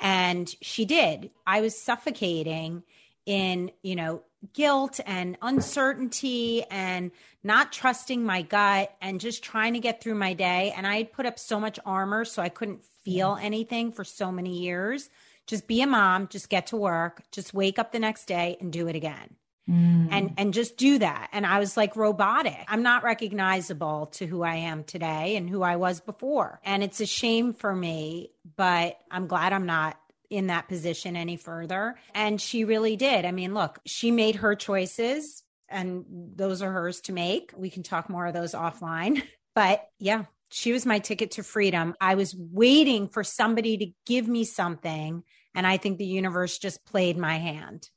And 0.00 0.54
she 0.60 0.84
did. 0.84 1.30
I 1.46 1.62
was 1.62 1.80
suffocating 1.80 2.82
in, 3.24 3.70
you 3.82 3.96
know, 3.96 4.22
guilt 4.52 5.00
and 5.06 5.36
uncertainty 5.42 6.64
and 6.64 7.10
not 7.42 7.72
trusting 7.72 8.24
my 8.24 8.42
gut 8.42 8.94
and 9.00 9.20
just 9.20 9.42
trying 9.42 9.74
to 9.74 9.80
get 9.80 10.02
through 10.02 10.14
my 10.14 10.34
day. 10.34 10.72
And 10.76 10.86
I 10.86 10.98
had 10.98 11.12
put 11.12 11.26
up 11.26 11.38
so 11.38 11.58
much 11.58 11.78
armor 11.86 12.24
so 12.24 12.42
I 12.42 12.48
couldn't 12.48 12.84
feel 13.04 13.38
anything 13.40 13.92
for 13.92 14.04
so 14.04 14.30
many 14.30 14.58
years. 14.58 15.10
Just 15.46 15.66
be 15.66 15.82
a 15.82 15.86
mom, 15.86 16.28
just 16.28 16.48
get 16.48 16.68
to 16.68 16.76
work, 16.76 17.22
just 17.30 17.52
wake 17.52 17.78
up 17.78 17.92
the 17.92 17.98
next 17.98 18.26
day 18.26 18.56
and 18.60 18.72
do 18.72 18.88
it 18.88 18.96
again. 18.96 19.36
Mm. 19.66 20.08
and 20.10 20.34
and 20.36 20.52
just 20.52 20.76
do 20.76 20.98
that 20.98 21.30
and 21.32 21.46
i 21.46 21.58
was 21.58 21.74
like 21.74 21.96
robotic 21.96 22.66
i'm 22.68 22.82
not 22.82 23.02
recognizable 23.02 24.08
to 24.12 24.26
who 24.26 24.42
i 24.42 24.56
am 24.56 24.84
today 24.84 25.36
and 25.36 25.48
who 25.48 25.62
i 25.62 25.76
was 25.76 26.00
before 26.00 26.60
and 26.66 26.82
it's 26.82 27.00
a 27.00 27.06
shame 27.06 27.54
for 27.54 27.74
me 27.74 28.30
but 28.56 28.98
i'm 29.10 29.26
glad 29.26 29.54
i'm 29.54 29.64
not 29.64 29.98
in 30.34 30.48
that 30.48 30.68
position 30.68 31.16
any 31.16 31.36
further. 31.36 31.96
And 32.14 32.40
she 32.40 32.64
really 32.64 32.96
did. 32.96 33.24
I 33.24 33.32
mean 33.32 33.54
look 33.54 33.78
she 33.86 34.10
made 34.10 34.36
her 34.36 34.54
choices 34.54 35.42
and 35.68 36.04
those 36.36 36.62
are 36.62 36.72
hers 36.72 37.00
to 37.02 37.12
make. 37.12 37.52
We 37.56 37.70
can 37.70 37.82
talk 37.82 38.08
more 38.08 38.26
of 38.26 38.34
those 38.34 38.52
offline. 38.52 39.22
But 39.54 39.86
yeah 40.00 40.24
she 40.50 40.72
was 40.72 40.84
my 40.84 40.98
ticket 40.98 41.32
to 41.32 41.44
freedom. 41.44 41.94
I 42.00 42.16
was 42.16 42.34
waiting 42.34 43.08
for 43.08 43.22
somebody 43.22 43.76
to 43.78 43.92
give 44.04 44.26
me 44.28 44.44
something 44.44 45.22
and 45.54 45.66
i 45.66 45.76
think 45.76 45.98
the 45.98 46.04
universe 46.04 46.58
just 46.58 46.84
played 46.84 47.16
my 47.16 47.38
hand. 47.38 47.88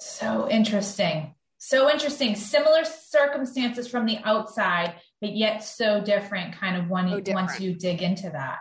So 0.00 0.48
interesting. 0.50 1.34
So 1.58 1.88
interesting. 1.88 2.34
Similar 2.34 2.84
circumstances 2.84 3.86
from 3.86 4.04
the 4.04 4.18
outside, 4.24 4.94
but 5.20 5.36
yet 5.36 5.62
so 5.62 6.00
different 6.00 6.56
kind 6.56 6.76
of 6.76 6.90
when 6.90 7.08
you, 7.08 7.22
once 7.28 7.60
you 7.60 7.74
dig 7.74 8.02
into 8.02 8.28
that. 8.30 8.58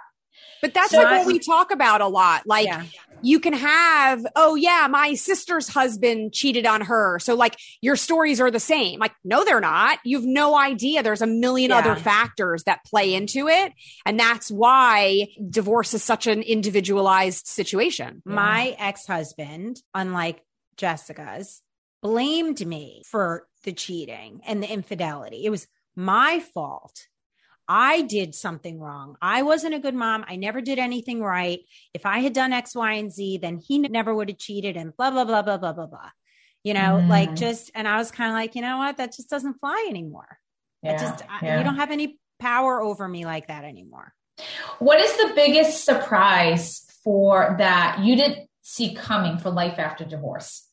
But 0.61 0.75
that's 0.75 0.91
so, 0.91 1.01
like 1.01 1.25
what 1.25 1.27
we 1.27 1.39
talk 1.39 1.71
about 1.71 2.01
a 2.01 2.07
lot. 2.07 2.45
Like 2.45 2.67
yeah. 2.67 2.85
you 3.23 3.39
can 3.39 3.53
have, 3.53 4.23
oh 4.35 4.53
yeah, 4.53 4.87
my 4.91 5.15
sister's 5.15 5.67
husband 5.67 6.33
cheated 6.33 6.67
on 6.67 6.81
her. 6.81 7.17
So 7.17 7.33
like 7.33 7.57
your 7.81 7.95
stories 7.95 8.39
are 8.39 8.51
the 8.51 8.59
same. 8.59 8.99
Like, 8.99 9.13
no, 9.23 9.43
they're 9.43 9.59
not. 9.59 9.97
You've 10.03 10.23
no 10.23 10.55
idea. 10.55 11.01
There's 11.01 11.23
a 11.23 11.27
million 11.27 11.71
yeah. 11.71 11.79
other 11.79 11.95
factors 11.95 12.63
that 12.65 12.85
play 12.85 13.15
into 13.15 13.47
it. 13.47 13.73
And 14.05 14.19
that's 14.19 14.51
why 14.51 15.29
divorce 15.49 15.95
is 15.95 16.03
such 16.03 16.27
an 16.27 16.43
individualized 16.43 17.47
situation. 17.47 18.21
My 18.23 18.75
ex-husband, 18.77 19.81
unlike 19.95 20.43
Jessica's, 20.77 21.63
blamed 22.03 22.65
me 22.65 23.01
for 23.07 23.47
the 23.63 23.73
cheating 23.73 24.41
and 24.45 24.61
the 24.61 24.71
infidelity. 24.71 25.43
It 25.45 25.49
was 25.49 25.67
my 25.95 26.39
fault. 26.53 27.07
I 27.73 28.01
did 28.01 28.35
something 28.35 28.81
wrong. 28.81 29.15
I 29.21 29.43
wasn't 29.43 29.75
a 29.75 29.79
good 29.79 29.95
mom. 29.95 30.25
I 30.27 30.35
never 30.35 30.59
did 30.59 30.77
anything 30.77 31.21
right. 31.21 31.61
If 31.93 32.05
I 32.05 32.19
had 32.19 32.33
done 32.33 32.51
X, 32.51 32.75
Y, 32.75 32.91
and 32.95 33.09
Z, 33.09 33.37
then 33.37 33.59
he 33.59 33.79
never 33.79 34.13
would 34.13 34.27
have 34.27 34.37
cheated 34.37 34.75
and 34.75 34.93
blah, 34.97 35.09
blah, 35.09 35.23
blah, 35.23 35.41
blah, 35.41 35.55
blah, 35.55 35.71
blah, 35.71 35.85
blah. 35.85 36.09
You 36.65 36.73
know, 36.73 36.99
mm. 36.99 37.07
like 37.07 37.33
just, 37.33 37.71
and 37.73 37.87
I 37.87 37.95
was 37.95 38.11
kind 38.11 38.29
of 38.29 38.35
like, 38.35 38.55
you 38.55 38.61
know 38.61 38.79
what? 38.79 38.97
That 38.97 39.15
just 39.15 39.29
doesn't 39.29 39.61
fly 39.61 39.87
anymore. 39.89 40.37
Yeah, 40.83 40.97
just, 40.97 41.23
yeah. 41.41 41.55
I, 41.55 41.57
you 41.59 41.63
don't 41.63 41.77
have 41.77 41.91
any 41.91 42.19
power 42.41 42.81
over 42.81 43.07
me 43.07 43.23
like 43.23 43.47
that 43.47 43.63
anymore. 43.63 44.13
What 44.79 44.99
is 44.99 45.15
the 45.15 45.31
biggest 45.33 45.85
surprise 45.85 46.85
for 47.05 47.55
that 47.57 47.99
you 48.01 48.17
didn't 48.17 48.49
see 48.63 48.93
coming 48.95 49.37
for 49.37 49.49
life 49.49 49.79
after 49.79 50.03
divorce? 50.03 50.67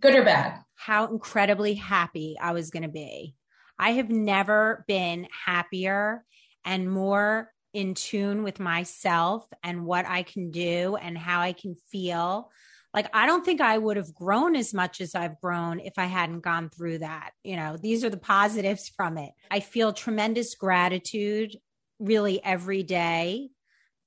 Good 0.00 0.14
or 0.14 0.24
bad? 0.24 0.60
How 0.76 1.08
incredibly 1.08 1.74
happy 1.74 2.36
I 2.40 2.52
was 2.52 2.70
going 2.70 2.84
to 2.84 2.88
be 2.88 3.34
I 3.78 3.92
have 3.92 4.10
never 4.10 4.84
been 4.88 5.28
happier 5.44 6.24
and 6.64 6.90
more 6.90 7.52
in 7.72 7.94
tune 7.94 8.42
with 8.42 8.58
myself 8.58 9.46
and 9.62 9.84
what 9.84 10.06
I 10.06 10.22
can 10.22 10.50
do 10.50 10.96
and 10.96 11.16
how 11.16 11.40
I 11.40 11.52
can 11.52 11.74
feel. 11.90 12.50
Like, 12.94 13.08
I 13.14 13.26
don't 13.26 13.44
think 13.44 13.60
I 13.60 13.76
would 13.76 13.98
have 13.98 14.14
grown 14.14 14.56
as 14.56 14.72
much 14.72 15.02
as 15.02 15.14
I've 15.14 15.38
grown 15.40 15.80
if 15.80 15.92
I 15.98 16.06
hadn't 16.06 16.40
gone 16.40 16.70
through 16.70 16.98
that. 16.98 17.32
You 17.44 17.56
know, 17.56 17.76
these 17.76 18.02
are 18.04 18.10
the 18.10 18.16
positives 18.16 18.88
from 18.88 19.18
it. 19.18 19.32
I 19.50 19.60
feel 19.60 19.92
tremendous 19.92 20.54
gratitude 20.54 21.56
really 21.98 22.42
every 22.42 22.82
day 22.82 23.50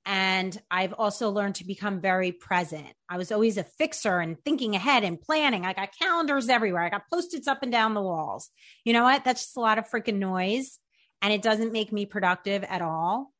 and 0.06 0.60
I've 0.70 0.94
also 0.94 1.30
learned 1.30 1.56
to 1.56 1.66
become 1.66 2.00
very 2.00 2.32
present. 2.32 2.88
I 3.08 3.18
was 3.18 3.30
always 3.30 3.58
a 3.58 3.64
fixer 3.64 4.18
and 4.18 4.42
thinking 4.44 4.74
ahead 4.74 5.04
and 5.04 5.20
planning. 5.20 5.66
I 5.66 5.72
got 5.72 5.96
calendars 5.98 6.48
everywhere. 6.48 6.82
I 6.82 6.88
got 6.88 7.08
post-its 7.12 7.46
up 7.46 7.62
and 7.62 7.70
down 7.70 7.94
the 7.94 8.02
walls. 8.02 8.48
You 8.84 8.92
know 8.92 9.04
what? 9.04 9.24
That's 9.24 9.42
just 9.42 9.56
a 9.56 9.60
lot 9.60 9.78
of 9.78 9.90
freaking 9.90 10.18
noise 10.18 10.78
and 11.22 11.32
it 11.32 11.42
doesn't 11.42 11.72
make 11.72 11.92
me 11.92 12.06
productive 12.06 12.64
at 12.64 12.82
all. 12.82 13.32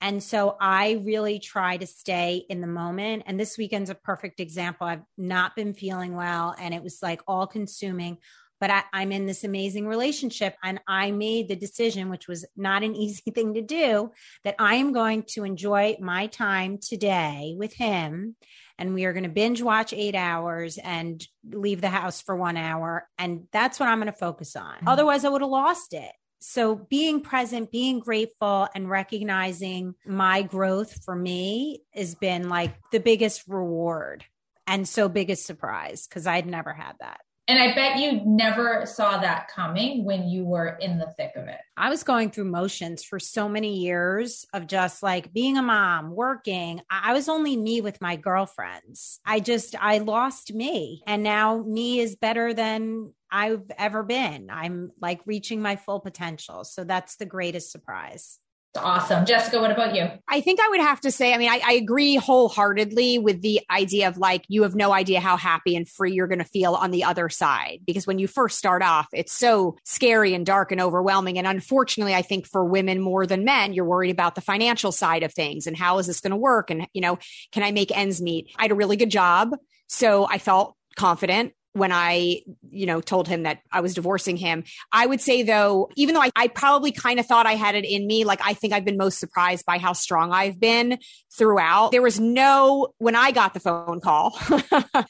And 0.00 0.22
so 0.22 0.56
I 0.58 1.02
really 1.04 1.38
try 1.38 1.76
to 1.76 1.86
stay 1.86 2.44
in 2.48 2.60
the 2.60 2.66
moment. 2.66 3.24
And 3.26 3.38
this 3.38 3.58
weekend's 3.58 3.90
a 3.90 3.94
perfect 3.94 4.40
example. 4.40 4.86
I've 4.86 5.04
not 5.18 5.54
been 5.54 5.74
feeling 5.74 6.16
well 6.16 6.54
and 6.58 6.74
it 6.74 6.82
was 6.82 7.00
like 7.02 7.20
all 7.28 7.46
consuming 7.46 8.18
but 8.60 8.70
I, 8.70 8.84
am 8.92 9.10
in 9.10 9.26
this 9.26 9.42
amazing 9.42 9.88
relationship. 9.88 10.54
And 10.62 10.80
I 10.86 11.10
made 11.10 11.48
the 11.48 11.56
decision, 11.56 12.10
which 12.10 12.28
was 12.28 12.44
not 12.56 12.82
an 12.82 12.94
easy 13.04 13.30
thing 13.30 13.54
to 13.54 13.62
do, 13.62 14.12
that 14.44 14.56
I 14.58 14.76
am 14.76 14.92
going 14.92 15.24
to 15.30 15.44
enjoy 15.44 15.96
my 16.00 16.26
time 16.26 16.78
today 16.78 17.54
with 17.56 17.74
him. 17.74 18.36
And 18.78 18.94
we 18.94 19.04
are 19.04 19.12
going 19.12 19.24
to 19.24 19.30
binge 19.30 19.60
watch 19.60 19.92
eight 19.92 20.14
hours 20.14 20.78
and 20.78 21.26
leave 21.50 21.80
the 21.80 21.88
house 21.88 22.20
for 22.22 22.36
one 22.36 22.56
hour. 22.56 23.06
And 23.18 23.46
that's 23.52 23.80
what 23.80 23.88
I'm 23.88 23.98
going 23.98 24.12
to 24.12 24.18
focus 24.18 24.56
on. 24.56 24.76
Mm-hmm. 24.76 24.88
Otherwise, 24.88 25.24
I 25.24 25.28
would 25.28 25.42
have 25.42 25.50
lost 25.50 25.92
it. 25.92 26.12
So 26.42 26.74
being 26.74 27.20
present, 27.20 27.70
being 27.70 28.00
grateful 28.00 28.66
and 28.74 28.88
recognizing 28.88 29.94
my 30.06 30.40
growth 30.40 31.04
for 31.04 31.14
me 31.14 31.82
has 31.92 32.14
been 32.14 32.48
like 32.48 32.74
the 32.92 33.00
biggest 33.00 33.42
reward 33.46 34.24
and 34.66 34.88
so 34.88 35.10
biggest 35.10 35.44
surprise 35.44 36.06
because 36.06 36.26
I'd 36.26 36.46
never 36.46 36.72
had 36.72 36.94
that. 37.00 37.20
And 37.50 37.58
I 37.58 37.74
bet 37.74 37.98
you 37.98 38.22
never 38.24 38.86
saw 38.86 39.18
that 39.18 39.48
coming 39.48 40.04
when 40.04 40.28
you 40.28 40.44
were 40.44 40.78
in 40.80 40.98
the 40.98 41.12
thick 41.16 41.32
of 41.34 41.48
it. 41.48 41.58
I 41.76 41.90
was 41.90 42.04
going 42.04 42.30
through 42.30 42.44
motions 42.44 43.02
for 43.02 43.18
so 43.18 43.48
many 43.48 43.78
years 43.78 44.46
of 44.54 44.68
just 44.68 45.02
like 45.02 45.32
being 45.32 45.58
a 45.58 45.62
mom, 45.62 46.14
working. 46.14 46.80
I 46.88 47.12
was 47.12 47.28
only 47.28 47.56
me 47.56 47.80
with 47.80 48.00
my 48.00 48.14
girlfriends. 48.14 49.18
I 49.26 49.40
just, 49.40 49.74
I 49.74 49.98
lost 49.98 50.54
me. 50.54 51.02
And 51.08 51.24
now 51.24 51.64
me 51.66 51.98
is 51.98 52.14
better 52.14 52.54
than 52.54 53.14
I've 53.32 53.68
ever 53.76 54.04
been. 54.04 54.48
I'm 54.48 54.92
like 55.00 55.20
reaching 55.26 55.60
my 55.60 55.74
full 55.74 55.98
potential. 55.98 56.62
So 56.62 56.84
that's 56.84 57.16
the 57.16 57.26
greatest 57.26 57.72
surprise. 57.72 58.38
Awesome. 58.76 59.26
Jessica, 59.26 59.60
what 59.60 59.72
about 59.72 59.96
you? 59.96 60.08
I 60.28 60.40
think 60.40 60.60
I 60.60 60.68
would 60.68 60.80
have 60.80 61.00
to 61.00 61.10
say, 61.10 61.34
I 61.34 61.38
mean, 61.38 61.50
I, 61.50 61.60
I, 61.64 61.72
agree 61.72 62.14
wholeheartedly 62.14 63.18
with 63.18 63.42
the 63.42 63.60
idea 63.68 64.06
of 64.06 64.16
like, 64.16 64.44
you 64.46 64.62
have 64.62 64.76
no 64.76 64.92
idea 64.92 65.18
how 65.18 65.36
happy 65.36 65.74
and 65.74 65.88
free 65.88 66.12
you're 66.12 66.28
going 66.28 66.38
to 66.38 66.44
feel 66.44 66.74
on 66.74 66.92
the 66.92 67.02
other 67.02 67.28
side. 67.28 67.80
Because 67.84 68.06
when 68.06 68.20
you 68.20 68.28
first 68.28 68.58
start 68.58 68.82
off, 68.82 69.08
it's 69.12 69.32
so 69.32 69.76
scary 69.84 70.34
and 70.34 70.46
dark 70.46 70.70
and 70.70 70.80
overwhelming. 70.80 71.36
And 71.36 71.48
unfortunately, 71.48 72.14
I 72.14 72.22
think 72.22 72.46
for 72.46 72.64
women 72.64 73.00
more 73.00 73.26
than 73.26 73.44
men, 73.44 73.72
you're 73.72 73.84
worried 73.84 74.12
about 74.12 74.36
the 74.36 74.40
financial 74.40 74.92
side 74.92 75.24
of 75.24 75.34
things 75.34 75.66
and 75.66 75.76
how 75.76 75.98
is 75.98 76.06
this 76.06 76.20
going 76.20 76.30
to 76.30 76.36
work? 76.36 76.70
And, 76.70 76.86
you 76.92 77.00
know, 77.00 77.18
can 77.50 77.64
I 77.64 77.72
make 77.72 77.96
ends 77.96 78.22
meet? 78.22 78.52
I 78.56 78.62
had 78.62 78.70
a 78.70 78.76
really 78.76 78.96
good 78.96 79.10
job. 79.10 79.50
So 79.88 80.28
I 80.28 80.38
felt 80.38 80.76
confident 80.96 81.54
when 81.72 81.92
I, 81.92 82.42
you 82.70 82.86
know, 82.86 83.00
told 83.00 83.28
him 83.28 83.44
that 83.44 83.60
I 83.70 83.80
was 83.80 83.94
divorcing 83.94 84.36
him. 84.36 84.64
I 84.92 85.06
would 85.06 85.20
say 85.20 85.42
though, 85.42 85.90
even 85.96 86.14
though 86.14 86.22
I, 86.22 86.30
I 86.34 86.48
probably 86.48 86.92
kind 86.92 87.20
of 87.20 87.26
thought 87.26 87.46
I 87.46 87.54
had 87.54 87.74
it 87.74 87.84
in 87.84 88.06
me, 88.06 88.24
like 88.24 88.40
I 88.44 88.54
think 88.54 88.72
I've 88.72 88.84
been 88.84 88.96
most 88.96 89.18
surprised 89.18 89.64
by 89.66 89.78
how 89.78 89.92
strong 89.92 90.32
I've 90.32 90.58
been 90.58 90.98
throughout. 91.32 91.92
There 91.92 92.02
was 92.02 92.18
no, 92.18 92.88
when 92.98 93.14
I 93.14 93.30
got 93.30 93.54
the 93.54 93.60
phone 93.60 94.00
call 94.00 94.30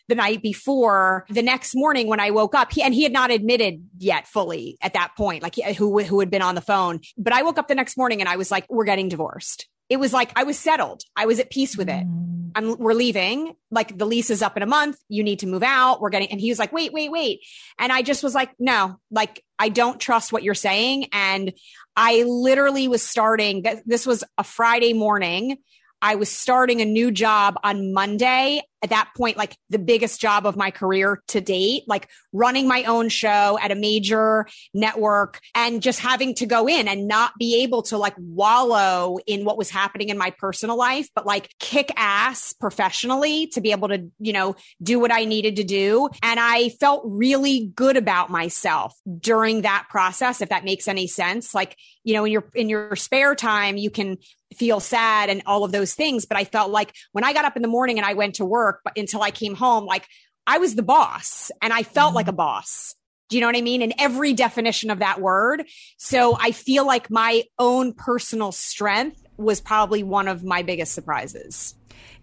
the 0.09 0.14
night 0.14 0.43
before, 0.43 1.25
the 1.31 1.43
next 1.43 1.75
morning 1.75 2.09
when 2.09 2.21
I 2.21 2.31
woke 2.31 2.55
up, 2.55 2.73
he, 2.73 2.83
and 2.83 2.95
he 2.95 3.02
had 3.02 3.12
not 3.12 3.31
admitted 3.31 3.83
yet 3.99 4.26
fully 4.26 4.76
at 4.83 4.93
that 4.93 5.12
point, 5.17 5.43
like 5.43 5.55
who, 5.76 6.02
who 6.02 6.21
had 6.21 6.31
been 6.31 6.43
on 6.43 6.55
the 6.55 6.61
phone. 6.61 7.00
But 7.17 7.33
I 7.33 7.43
woke 7.43 7.59
up 7.59 7.69
the 7.69 7.75
next 7.75 7.97
morning 7.97 8.21
and 8.21 8.29
I 8.29 8.37
was 8.37 8.50
like, 8.50 8.67
we're 8.69 8.85
getting 8.85 9.09
divorced 9.09 9.67
it 9.90 9.99
was 9.99 10.12
like 10.12 10.31
I 10.37 10.45
was 10.45 10.57
settled. 10.57 11.02
I 11.17 11.26
was 11.26 11.40
at 11.40 11.50
peace 11.50 11.76
with 11.76 11.88
it. 11.88 12.07
Mm. 12.07 12.40
I'm, 12.54 12.78
we're 12.78 12.95
leaving. 12.95 13.54
Like 13.71 13.97
the 13.97 14.07
lease 14.07 14.30
is 14.30 14.42
up 14.42 14.57
in 14.57 14.62
a 14.62 14.66
month. 14.66 14.97
You 15.09 15.23
need 15.23 15.40
to 15.40 15.47
move 15.47 15.62
out. 15.62 16.00
We're 16.00 16.11
getting, 16.11 16.30
and 16.30 16.40
he 16.40 16.50
was 16.50 16.59
like, 16.59 16.73
wait, 16.73 16.92
wait, 16.92 17.11
wait. 17.11 17.40
And 17.78 17.92
I 17.92 18.02
just 18.02 18.23
was 18.23 18.35
like, 18.35 18.50
no, 18.59 18.99
like 19.11 19.45
I 19.59 19.69
don't 19.69 20.00
trust 20.00 20.33
what 20.33 20.42
you're 20.42 20.54
saying. 20.54 21.09
And 21.12 21.52
I 21.97 22.23
literally 22.23 22.88
was 22.88 23.02
starting, 23.02 23.64
this 23.87 24.07
was 24.07 24.25
a 24.38 24.45
Friday 24.45 24.92
morning. 24.92 25.59
I 26.02 26.14
was 26.14 26.30
starting 26.30 26.80
a 26.80 26.87
new 26.87 27.11
job 27.11 27.59
on 27.62 27.92
Monday. 27.92 28.62
At 28.83 28.91
that 28.91 29.11
point, 29.17 29.37
like 29.37 29.57
the 29.69 29.79
biggest 29.79 30.21
job 30.21 30.47
of 30.47 30.57
my 30.57 30.71
career 30.71 31.23
to 31.29 31.41
date, 31.41 31.83
like 31.87 32.09
running 32.33 32.67
my 32.67 32.85
own 32.85 33.11
show 33.11 33.59
at 33.61 33.71
a 33.71 33.75
major 33.75 34.47
network 34.73 35.41
and 35.55 35.83
just 35.83 36.01
having 36.01 36.35
to 36.37 36.47
go 36.47 36.67
in 36.67 36.89
and 36.89 37.07
not 37.07 37.33
be 37.39 37.63
able 37.63 37.83
to 37.83 37.99
like 37.99 38.15
wallow 38.17 39.19
in 39.27 39.45
what 39.45 39.59
was 39.59 39.69
happening 39.69 40.09
in 40.09 40.17
my 40.17 40.31
personal 40.31 40.77
life, 40.77 41.09
but 41.15 41.27
like 41.27 41.51
kick 41.59 41.93
ass 41.97 42.55
professionally 42.55 43.49
to 43.49 43.61
be 43.61 43.73
able 43.73 43.89
to, 43.89 44.11
you 44.19 44.33
know, 44.33 44.57
do 44.83 44.99
what 44.99 45.13
I 45.13 45.25
needed 45.25 45.57
to 45.57 45.65
do. 45.65 46.09
And 46.23 46.41
I 46.41 46.71
felt 46.71 47.03
really 47.05 47.71
good 47.75 47.97
about 47.97 48.31
myself 48.31 48.95
during 49.19 49.63
that 49.63 49.87
process, 49.91 50.41
if 50.41 50.49
that 50.49 50.65
makes 50.65 50.89
any 50.89 51.07
sense. 51.07 51.55
Like, 51.55 51.77
you 52.03 52.15
know, 52.15 52.25
in 52.25 52.33
your, 52.33 52.51
in 52.55 52.69
your 52.71 52.97
spare 52.97 53.35
time, 53.35 53.77
you 53.77 53.91
can 53.91 54.17
feel 54.57 54.81
sad 54.81 55.31
and 55.31 55.43
all 55.47 55.63
of 55.63 55.71
those 55.71 55.95
things. 55.95 56.25
But 56.25 56.37
I 56.37 56.45
felt 56.45 56.71
like 56.71 56.93
when 57.13 57.25
I 57.25 57.33
got 57.33 57.45
up 57.45 57.57
in 57.57 57.63
the 57.63 57.69
morning 57.69 57.99
and 57.99 58.07
I 58.07 58.15
went 58.15 58.37
to 58.37 58.45
work, 58.71 58.81
but 58.85 58.97
until 58.97 59.23
I 59.23 59.31
came 59.31 59.55
home, 59.55 59.85
like 59.85 60.07
I 60.47 60.59
was 60.59 60.75
the 60.75 60.83
boss 60.83 61.50
and 61.62 61.73
I 61.73 61.83
felt 61.83 62.11
mm-hmm. 62.11 62.17
like 62.17 62.29
a 62.29 62.33
boss. 62.33 62.95
Do 63.29 63.37
you 63.37 63.41
know 63.41 63.47
what 63.47 63.57
I 63.57 63.62
mean? 63.62 63.83
In 63.83 63.93
every 63.99 64.33
definition 64.33 64.91
of 64.91 64.99
that 64.99 65.21
word. 65.21 65.65
So 65.99 66.37
I 66.41 66.50
feel 66.50 66.85
like 66.85 67.11
my 67.11 67.45
own 67.59 67.93
personal 67.93 68.50
strength 68.50 69.23
was 69.37 69.61
probably 69.61 70.03
one 70.03 70.27
of 70.27 70.43
my 70.43 70.62
biggest 70.62 70.93
surprises. 70.93 71.75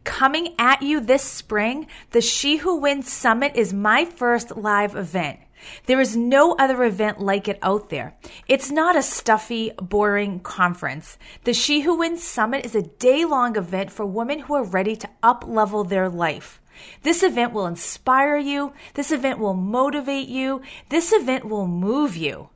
Coming 0.04 0.56
at 0.60 0.82
you 0.82 1.00
this 1.00 1.24
spring, 1.24 1.88
the 2.12 2.22
She 2.22 2.58
Who 2.58 2.78
Wins 2.78 3.12
Summit 3.12 3.54
is 3.56 3.74
my 3.74 4.06
first 4.06 4.58
live 4.58 4.96
event. 4.96 5.40
There 5.86 6.00
is 6.00 6.16
no 6.16 6.56
other 6.60 6.84
event 6.84 7.20
like 7.20 7.48
it 7.48 7.60
out 7.62 7.90
there. 7.90 8.16
It's 8.48 8.72
not 8.72 8.96
a 8.96 9.02
stuffy, 9.02 9.72
boring 9.82 10.40
conference. 10.40 11.18
The 11.44 11.54
She 11.54 11.82
Who 11.82 11.98
Wins 11.98 12.24
Summit 12.24 12.66
is 12.66 12.76
a 12.76 12.82
day 12.82 13.26
long 13.26 13.58
event 13.58 13.92
for 13.92 14.06
women 14.06 14.40
who 14.40 14.56
are 14.56 14.64
ready 14.64 14.96
to 14.96 15.10
up 15.24 15.46
level 15.48 15.84
their 15.84 16.10
life. 16.10 16.62
This 17.04 17.24
event 17.24 17.54
will 17.54 17.66
inspire 17.66 18.38
you. 18.38 18.74
This 18.94 19.12
event 19.12 19.40
will 19.40 19.56
motivate 19.56 20.28
you. 20.28 20.62
This 20.90 21.12
event 21.12 21.46
will 21.46 21.68
move 21.68 22.16
you. 22.16 22.50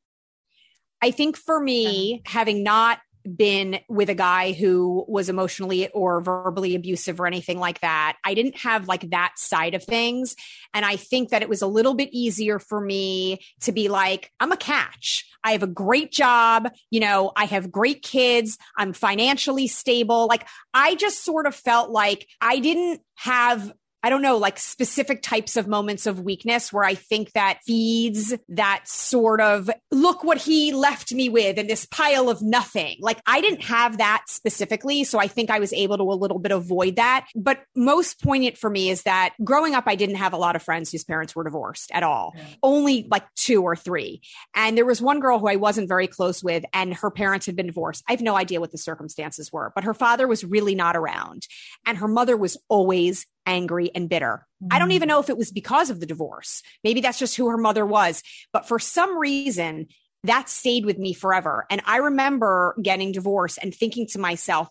I 1.02 1.12
think 1.12 1.36
for 1.36 1.60
me, 1.60 2.22
having 2.26 2.64
not 2.64 3.00
been 3.36 3.80
with 3.88 4.10
a 4.10 4.16
guy 4.16 4.52
who 4.52 5.06
was 5.08 5.30
emotionally 5.30 5.90
or 5.90 6.22
verbally 6.22 6.76
abusive 6.76 7.20
or 7.20 7.28
anything 7.28 7.60
like 7.60 7.82
that. 7.82 8.18
I 8.24 8.34
didn't 8.34 8.58
have 8.58 8.88
like 8.88 9.10
that 9.12 9.34
side 9.38 9.74
of 9.74 9.84
things. 9.84 10.36
And 10.74 10.86
I 10.86 10.96
think 10.96 11.30
that 11.30 11.42
it 11.42 11.50
was 11.50 11.62
a 11.62 11.68
little 11.68 11.94
bit 11.94 12.10
easier 12.12 12.60
for 12.60 12.80
me 12.80 13.40
to 13.62 13.72
be 13.72 13.88
like, 13.88 14.32
I'm 14.40 14.52
a 14.52 14.58
catch. 14.58 15.26
I 15.44 15.52
have 15.52 15.64
a 15.64 15.68
great 15.68 16.12
job. 16.12 16.72
You 16.90 17.02
know, 17.02 17.32
I 17.36 17.46
have 17.46 17.72
great 17.72 18.02
kids. 18.02 18.58
I'm 18.78 18.94
financially 18.94 19.68
stable. 19.68 20.28
Like 20.28 20.48
I 20.74 20.96
just 20.96 21.24
sort 21.24 21.46
of 21.46 21.56
felt 21.56 21.90
like 21.90 22.28
I 22.40 22.60
didn't 22.60 23.02
have 23.16 23.74
I 24.04 24.10
don't 24.10 24.22
know, 24.22 24.38
like 24.38 24.60
specific 24.60 25.22
types 25.22 25.56
of 25.56 25.66
moments 25.66 26.06
of 26.06 26.20
weakness 26.20 26.74
where 26.74 26.84
I 26.84 26.94
think 26.94 27.32
that 27.32 27.60
feeds 27.66 28.34
that 28.50 28.86
sort 28.86 29.40
of 29.40 29.70
look 29.92 30.26
what 30.26 30.38
he 30.38 30.74
left 30.74 31.14
me 31.14 31.30
with 31.30 31.58
and 31.58 31.70
this 31.70 31.86
pile 31.86 32.30
of 32.30 32.42
nothing. 32.42 32.98
Like 33.00 33.22
I 33.26 33.40
didn't 33.40 33.64
have 33.64 34.00
that 34.00 34.26
specifically. 34.28 35.06
So 35.06 35.20
I 35.20 35.28
think 35.28 35.50
I 35.50 35.60
was 35.60 35.72
able 35.72 35.98
to 35.98 36.04
a 36.04 36.14
little 36.14 36.38
bit 36.38 36.52
avoid 36.52 36.98
that. 36.98 37.28
But 37.34 37.60
most 37.76 38.22
poignant 38.22 38.58
for 38.58 38.70
me 38.70 38.90
is 38.90 39.04
that 39.04 39.36
growing 39.42 39.74
up, 39.74 39.86
I 39.88 39.96
didn't 39.96 40.16
have 40.16 40.34
a 40.34 40.38
lot 40.38 40.58
of 40.58 40.62
friends 40.62 40.92
whose 40.92 41.06
parents 41.06 41.34
were 41.34 41.46
divorced 41.46 41.90
at 41.94 42.04
all, 42.04 42.34
yeah. 42.36 42.44
only 42.62 43.08
like 43.10 43.24
two 43.36 43.64
or 43.64 43.76
three. 43.76 44.22
And 44.54 44.78
there 44.78 44.86
was 44.86 45.02
one 45.02 45.22
girl 45.22 45.40
who 45.40 45.48
I 45.48 45.56
wasn't 45.56 45.88
very 45.88 46.08
close 46.08 46.44
with 46.44 46.66
and 46.74 46.94
her 46.94 47.10
parents 47.10 47.46
had 47.46 47.56
been 47.56 47.68
divorced. 47.68 48.04
I 48.10 48.12
have 48.12 48.22
no 48.22 48.36
idea 48.36 48.60
what 48.60 48.72
the 48.72 48.78
circumstances 48.78 49.50
were, 49.52 49.72
but 49.76 49.86
her 49.86 49.94
father 49.94 50.28
was 50.28 50.44
really 50.44 50.76
not 50.76 50.98
around 50.98 51.48
and 51.86 51.98
her 52.00 52.08
mother 52.10 52.36
was 52.36 52.58
always 52.68 53.26
angry 53.46 53.92
and 53.94 54.10
bitter. 54.10 54.46
Mm-hmm. 54.64 54.76
I 54.76 54.80
don't 54.80 54.92
even 54.92 55.08
mm. 55.08 55.12
know 55.12 55.20
if 55.20 55.30
it 55.30 55.38
was 55.38 55.52
because 55.52 55.90
of 55.90 56.00
the 56.00 56.06
divorce. 56.06 56.62
Maybe 56.84 57.02
that's 57.02 57.20
just 57.20 57.36
who 57.36 57.50
her 57.50 57.58
mother 57.58 57.86
was. 57.86 58.24
But 58.52 58.68
for 58.68 58.80
some 58.80 59.18
reason, 59.18 59.88
that 60.24 60.50
stayed 60.50 60.86
with 60.86 60.98
me 60.98 61.14
forever. 61.14 61.66
And 61.70 61.82
I 61.86 61.98
remember 61.98 62.76
getting 62.82 63.12
divorced 63.12 63.60
and 63.62 63.76
thinking 63.76 64.08
to 64.08 64.20
myself 64.20 64.70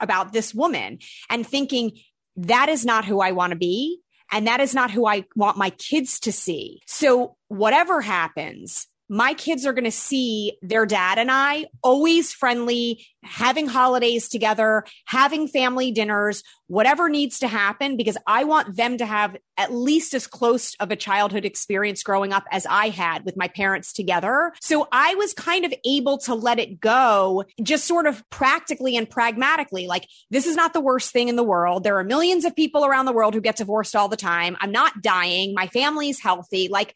about 0.00 0.32
this 0.32 0.54
woman 0.54 0.98
and 1.30 1.46
thinking, 1.46 1.92
that 2.36 2.68
is 2.68 2.84
not 2.84 3.04
who 3.04 3.20
I 3.20 3.32
want 3.32 3.52
to 3.52 3.58
be. 3.58 4.00
And 4.30 4.46
that 4.46 4.60
is 4.60 4.74
not 4.74 4.90
who 4.90 5.06
I 5.06 5.24
want 5.36 5.56
my 5.56 5.70
kids 5.70 6.20
to 6.20 6.32
see. 6.32 6.82
So 6.86 7.36
whatever 7.48 8.00
happens, 8.00 8.86
my 9.08 9.34
kids 9.34 9.64
are 9.66 9.72
going 9.72 9.84
to 9.84 9.90
see 9.90 10.58
their 10.62 10.86
dad 10.86 11.18
and 11.18 11.30
I 11.30 11.66
always 11.82 12.32
friendly, 12.32 13.06
having 13.22 13.66
holidays 13.66 14.28
together, 14.28 14.84
having 15.06 15.48
family 15.48 15.90
dinners, 15.90 16.42
whatever 16.66 17.08
needs 17.08 17.38
to 17.40 17.48
happen, 17.48 17.96
because 17.96 18.16
I 18.26 18.44
want 18.44 18.76
them 18.76 18.98
to 18.98 19.06
have 19.06 19.36
at 19.56 19.72
least 19.72 20.14
as 20.14 20.26
close 20.26 20.76
of 20.78 20.90
a 20.90 20.96
childhood 20.96 21.44
experience 21.44 22.02
growing 22.02 22.32
up 22.32 22.44
as 22.52 22.66
I 22.66 22.90
had 22.90 23.24
with 23.24 23.36
my 23.36 23.48
parents 23.48 23.92
together. 23.92 24.52
So 24.60 24.86
I 24.92 25.14
was 25.16 25.32
kind 25.32 25.64
of 25.64 25.74
able 25.84 26.18
to 26.18 26.34
let 26.34 26.58
it 26.58 26.78
go 26.78 27.44
just 27.62 27.86
sort 27.86 28.06
of 28.06 28.22
practically 28.30 28.96
and 28.96 29.08
pragmatically. 29.08 29.86
Like, 29.86 30.06
this 30.30 30.46
is 30.46 30.54
not 30.54 30.74
the 30.74 30.80
worst 30.80 31.10
thing 31.10 31.28
in 31.28 31.36
the 31.36 31.42
world. 31.42 31.82
There 31.82 31.98
are 31.98 32.04
millions 32.04 32.44
of 32.44 32.54
people 32.54 32.84
around 32.84 33.06
the 33.06 33.12
world 33.12 33.34
who 33.34 33.40
get 33.40 33.56
divorced 33.56 33.96
all 33.96 34.08
the 34.08 34.16
time. 34.16 34.56
I'm 34.60 34.72
not 34.72 35.02
dying. 35.02 35.54
My 35.54 35.66
family's 35.66 36.20
healthy. 36.20 36.68
Like, 36.68 36.94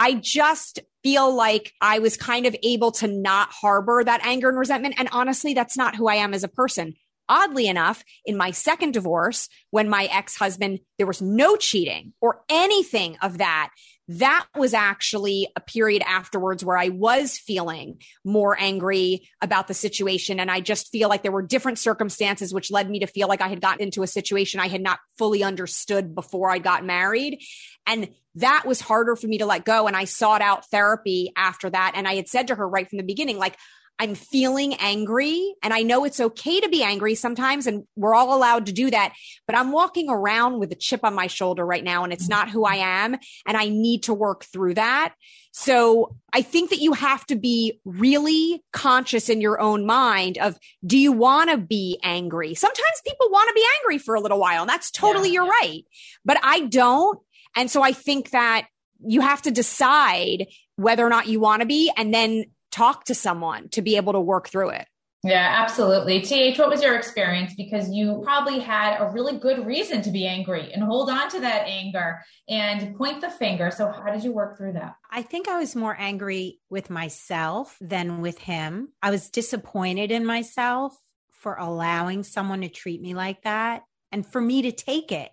I 0.00 0.14
just 0.14 0.78
feel 1.02 1.34
like 1.34 1.74
I 1.78 1.98
was 1.98 2.16
kind 2.16 2.46
of 2.46 2.56
able 2.62 2.90
to 2.92 3.06
not 3.06 3.50
harbor 3.52 4.02
that 4.02 4.24
anger 4.24 4.48
and 4.48 4.58
resentment. 4.58 4.94
And 4.96 5.10
honestly, 5.12 5.52
that's 5.52 5.76
not 5.76 5.94
who 5.94 6.08
I 6.08 6.14
am 6.14 6.32
as 6.32 6.42
a 6.42 6.48
person. 6.48 6.94
Oddly 7.28 7.68
enough, 7.68 8.02
in 8.24 8.38
my 8.38 8.50
second 8.50 8.92
divorce, 8.92 9.50
when 9.70 9.90
my 9.90 10.08
ex 10.10 10.36
husband, 10.36 10.80
there 10.96 11.06
was 11.06 11.20
no 11.20 11.54
cheating 11.56 12.14
or 12.22 12.42
anything 12.48 13.18
of 13.20 13.38
that 13.38 13.70
that 14.18 14.46
was 14.56 14.74
actually 14.74 15.46
a 15.54 15.60
period 15.60 16.02
afterwards 16.04 16.64
where 16.64 16.76
I 16.76 16.88
was 16.88 17.38
feeling 17.38 18.00
more 18.24 18.60
angry 18.60 19.28
about 19.40 19.68
the 19.68 19.74
situation. 19.74 20.40
And 20.40 20.50
I 20.50 20.60
just 20.60 20.90
feel 20.90 21.08
like 21.08 21.22
there 21.22 21.30
were 21.30 21.42
different 21.42 21.78
circumstances 21.78 22.52
which 22.52 22.72
led 22.72 22.90
me 22.90 22.98
to 23.00 23.06
feel 23.06 23.28
like 23.28 23.40
I 23.40 23.46
had 23.46 23.60
gotten 23.60 23.82
into 23.82 24.02
a 24.02 24.08
situation 24.08 24.58
I 24.58 24.66
had 24.66 24.80
not 24.80 24.98
fully 25.16 25.44
understood 25.44 26.12
before 26.12 26.50
I 26.50 26.58
got 26.58 26.84
married. 26.84 27.40
And 27.86 28.08
that 28.36 28.64
was 28.66 28.80
harder 28.80 29.16
for 29.16 29.26
me 29.26 29.38
to 29.38 29.46
let 29.46 29.64
go. 29.64 29.86
And 29.86 29.96
I 29.96 30.04
sought 30.04 30.42
out 30.42 30.68
therapy 30.70 31.32
after 31.36 31.68
that. 31.70 31.92
And 31.94 32.06
I 32.06 32.14
had 32.14 32.28
said 32.28 32.48
to 32.48 32.54
her 32.54 32.68
right 32.68 32.88
from 32.88 32.98
the 32.98 33.04
beginning, 33.04 33.38
like, 33.38 33.56
I'm 34.00 34.14
feeling 34.14 34.72
angry 34.76 35.54
and 35.62 35.74
I 35.74 35.82
know 35.82 36.04
it's 36.04 36.20
okay 36.20 36.58
to 36.58 36.70
be 36.70 36.82
angry 36.82 37.14
sometimes 37.14 37.66
and 37.66 37.84
we're 37.96 38.14
all 38.14 38.34
allowed 38.34 38.64
to 38.66 38.72
do 38.72 38.90
that, 38.90 39.12
but 39.46 39.54
I'm 39.54 39.72
walking 39.72 40.08
around 40.08 40.58
with 40.58 40.72
a 40.72 40.74
chip 40.74 41.04
on 41.04 41.14
my 41.14 41.26
shoulder 41.26 41.66
right 41.66 41.84
now 41.84 42.02
and 42.02 42.10
it's 42.10 42.24
mm-hmm. 42.24 42.30
not 42.30 42.48
who 42.48 42.64
I 42.64 42.76
am 42.76 43.18
and 43.46 43.58
I 43.58 43.68
need 43.68 44.04
to 44.04 44.14
work 44.14 44.44
through 44.44 44.74
that. 44.74 45.12
So 45.52 46.16
I 46.32 46.40
think 46.40 46.70
that 46.70 46.80
you 46.80 46.94
have 46.94 47.26
to 47.26 47.36
be 47.36 47.78
really 47.84 48.64
conscious 48.72 49.28
in 49.28 49.42
your 49.42 49.60
own 49.60 49.84
mind 49.84 50.38
of 50.38 50.58
do 50.86 50.96
you 50.96 51.12
want 51.12 51.50
to 51.50 51.58
be 51.58 52.00
angry? 52.02 52.54
Sometimes 52.54 53.02
people 53.06 53.28
want 53.30 53.48
to 53.48 53.54
be 53.54 53.66
angry 53.82 53.98
for 53.98 54.14
a 54.14 54.20
little 54.20 54.40
while 54.40 54.62
and 54.62 54.70
that's 54.70 54.90
totally 54.90 55.28
yeah. 55.28 55.34
your 55.34 55.46
right, 55.46 55.82
but 56.24 56.38
I 56.42 56.60
don't. 56.60 57.20
And 57.56 57.70
so 57.70 57.82
I 57.82 57.92
think 57.92 58.30
that 58.30 58.66
you 59.04 59.20
have 59.20 59.42
to 59.42 59.50
decide 59.50 60.46
whether 60.76 61.06
or 61.06 61.10
not 61.10 61.26
you 61.26 61.40
want 61.40 61.60
to 61.60 61.66
be 61.66 61.90
and 61.96 62.12
then 62.12 62.44
talk 62.70 63.04
to 63.04 63.14
someone 63.14 63.68
to 63.70 63.82
be 63.82 63.96
able 63.96 64.12
to 64.12 64.20
work 64.20 64.48
through 64.48 64.70
it. 64.70 64.86
Yeah, 65.22 65.54
absolutely. 65.62 66.22
TH, 66.22 66.58
what 66.58 66.70
was 66.70 66.82
your 66.82 66.96
experience? 66.96 67.52
Because 67.54 67.90
you 67.90 68.22
probably 68.24 68.58
had 68.58 68.96
a 68.98 69.10
really 69.10 69.36
good 69.36 69.66
reason 69.66 70.00
to 70.02 70.10
be 70.10 70.26
angry 70.26 70.72
and 70.72 70.82
hold 70.82 71.10
on 71.10 71.28
to 71.30 71.40
that 71.40 71.66
anger 71.66 72.20
and 72.48 72.96
point 72.96 73.20
the 73.20 73.28
finger. 73.28 73.70
So, 73.70 73.90
how 73.90 74.10
did 74.10 74.24
you 74.24 74.32
work 74.32 74.56
through 74.56 74.72
that? 74.74 74.94
I 75.10 75.20
think 75.20 75.46
I 75.46 75.58
was 75.58 75.76
more 75.76 75.94
angry 75.98 76.58
with 76.70 76.88
myself 76.88 77.76
than 77.82 78.22
with 78.22 78.38
him. 78.38 78.92
I 79.02 79.10
was 79.10 79.28
disappointed 79.28 80.10
in 80.10 80.24
myself 80.24 80.96
for 81.32 81.54
allowing 81.54 82.22
someone 82.22 82.62
to 82.62 82.70
treat 82.70 83.02
me 83.02 83.12
like 83.12 83.42
that 83.42 83.82
and 84.10 84.26
for 84.26 84.40
me 84.40 84.62
to 84.62 84.72
take 84.72 85.12
it 85.12 85.30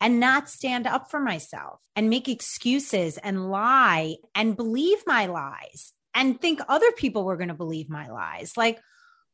and 0.00 0.20
not 0.20 0.48
stand 0.48 0.86
up 0.86 1.10
for 1.10 1.20
myself 1.20 1.80
and 1.96 2.10
make 2.10 2.28
excuses 2.28 3.18
and 3.18 3.50
lie 3.50 4.16
and 4.34 4.56
believe 4.56 4.98
my 5.06 5.26
lies 5.26 5.92
and 6.14 6.40
think 6.40 6.60
other 6.68 6.90
people 6.92 7.24
were 7.24 7.36
going 7.36 7.48
to 7.48 7.54
believe 7.54 7.88
my 7.88 8.08
lies. 8.08 8.56
Like, 8.56 8.80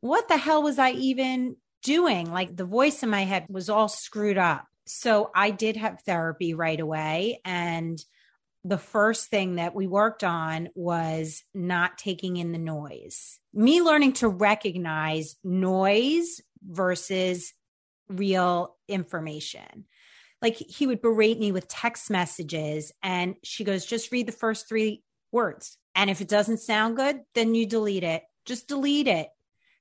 what 0.00 0.28
the 0.28 0.36
hell 0.36 0.62
was 0.62 0.78
I 0.78 0.92
even 0.92 1.56
doing? 1.82 2.30
Like, 2.30 2.56
the 2.56 2.64
voice 2.64 3.02
in 3.02 3.10
my 3.10 3.24
head 3.24 3.46
was 3.48 3.70
all 3.70 3.88
screwed 3.88 4.38
up. 4.38 4.66
So 4.86 5.30
I 5.34 5.50
did 5.50 5.76
have 5.76 6.02
therapy 6.02 6.54
right 6.54 6.78
away. 6.78 7.40
And 7.44 8.02
the 8.64 8.78
first 8.78 9.28
thing 9.28 9.56
that 9.56 9.74
we 9.74 9.86
worked 9.86 10.24
on 10.24 10.70
was 10.74 11.42
not 11.54 11.98
taking 11.98 12.36
in 12.38 12.52
the 12.52 12.58
noise, 12.58 13.38
me 13.52 13.82
learning 13.82 14.14
to 14.14 14.28
recognize 14.28 15.36
noise 15.44 16.40
versus 16.66 17.52
real 18.08 18.74
information. 18.88 19.84
Like 20.44 20.58
he 20.58 20.86
would 20.86 21.00
berate 21.00 21.40
me 21.40 21.52
with 21.52 21.68
text 21.68 22.10
messages, 22.10 22.92
and 23.02 23.34
she 23.42 23.64
goes, 23.64 23.86
just 23.86 24.12
read 24.12 24.26
the 24.26 24.32
first 24.32 24.68
three 24.68 25.02
words. 25.32 25.78
And 25.94 26.10
if 26.10 26.20
it 26.20 26.28
doesn't 26.28 26.58
sound 26.58 26.96
good, 26.96 27.20
then 27.34 27.54
you 27.54 27.64
delete 27.64 28.04
it. 28.04 28.22
Just 28.44 28.68
delete 28.68 29.08
it. 29.08 29.28